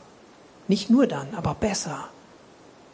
Nicht 0.66 0.90
nur 0.90 1.06
dann, 1.06 1.28
aber 1.34 1.54
besser 1.54 2.08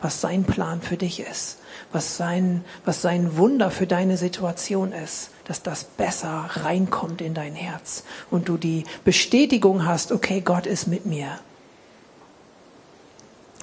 was 0.05 0.21
sein 0.21 0.45
Plan 0.45 0.83
für 0.83 0.99
dich 0.99 1.21
ist, 1.21 1.59
was 1.95 2.17
sein, 2.17 2.65
was 2.85 3.03
sein 3.03 3.37
Wunder 3.37 3.71
für 3.71 3.87
deine 3.87 4.17
Situation 4.17 4.93
ist, 4.93 5.31
dass 5.45 5.63
das 5.63 5.85
besser 5.85 6.51
reinkommt 6.55 7.21
in 7.21 7.35
dein 7.35 7.55
Herz 7.55 8.05
und 8.31 8.49
du 8.49 8.57
die 8.57 8.85
Bestätigung 9.05 9.87
hast, 9.87 10.11
okay, 10.11 10.41
Gott 10.41 10.67
ist 10.67 10.89
mit 10.89 11.07
mir. 11.07 11.39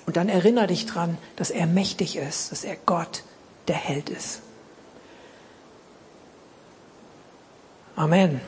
Und 0.05 0.17
dann 0.17 0.29
erinnere 0.29 0.67
dich 0.67 0.85
dran, 0.85 1.17
dass 1.35 1.51
er 1.51 1.67
mächtig 1.67 2.15
ist, 2.15 2.51
dass 2.51 2.63
er 2.63 2.75
Gott 2.85 3.23
der 3.67 3.75
Held 3.75 4.09
ist. 4.09 4.41
Amen. 7.95 8.41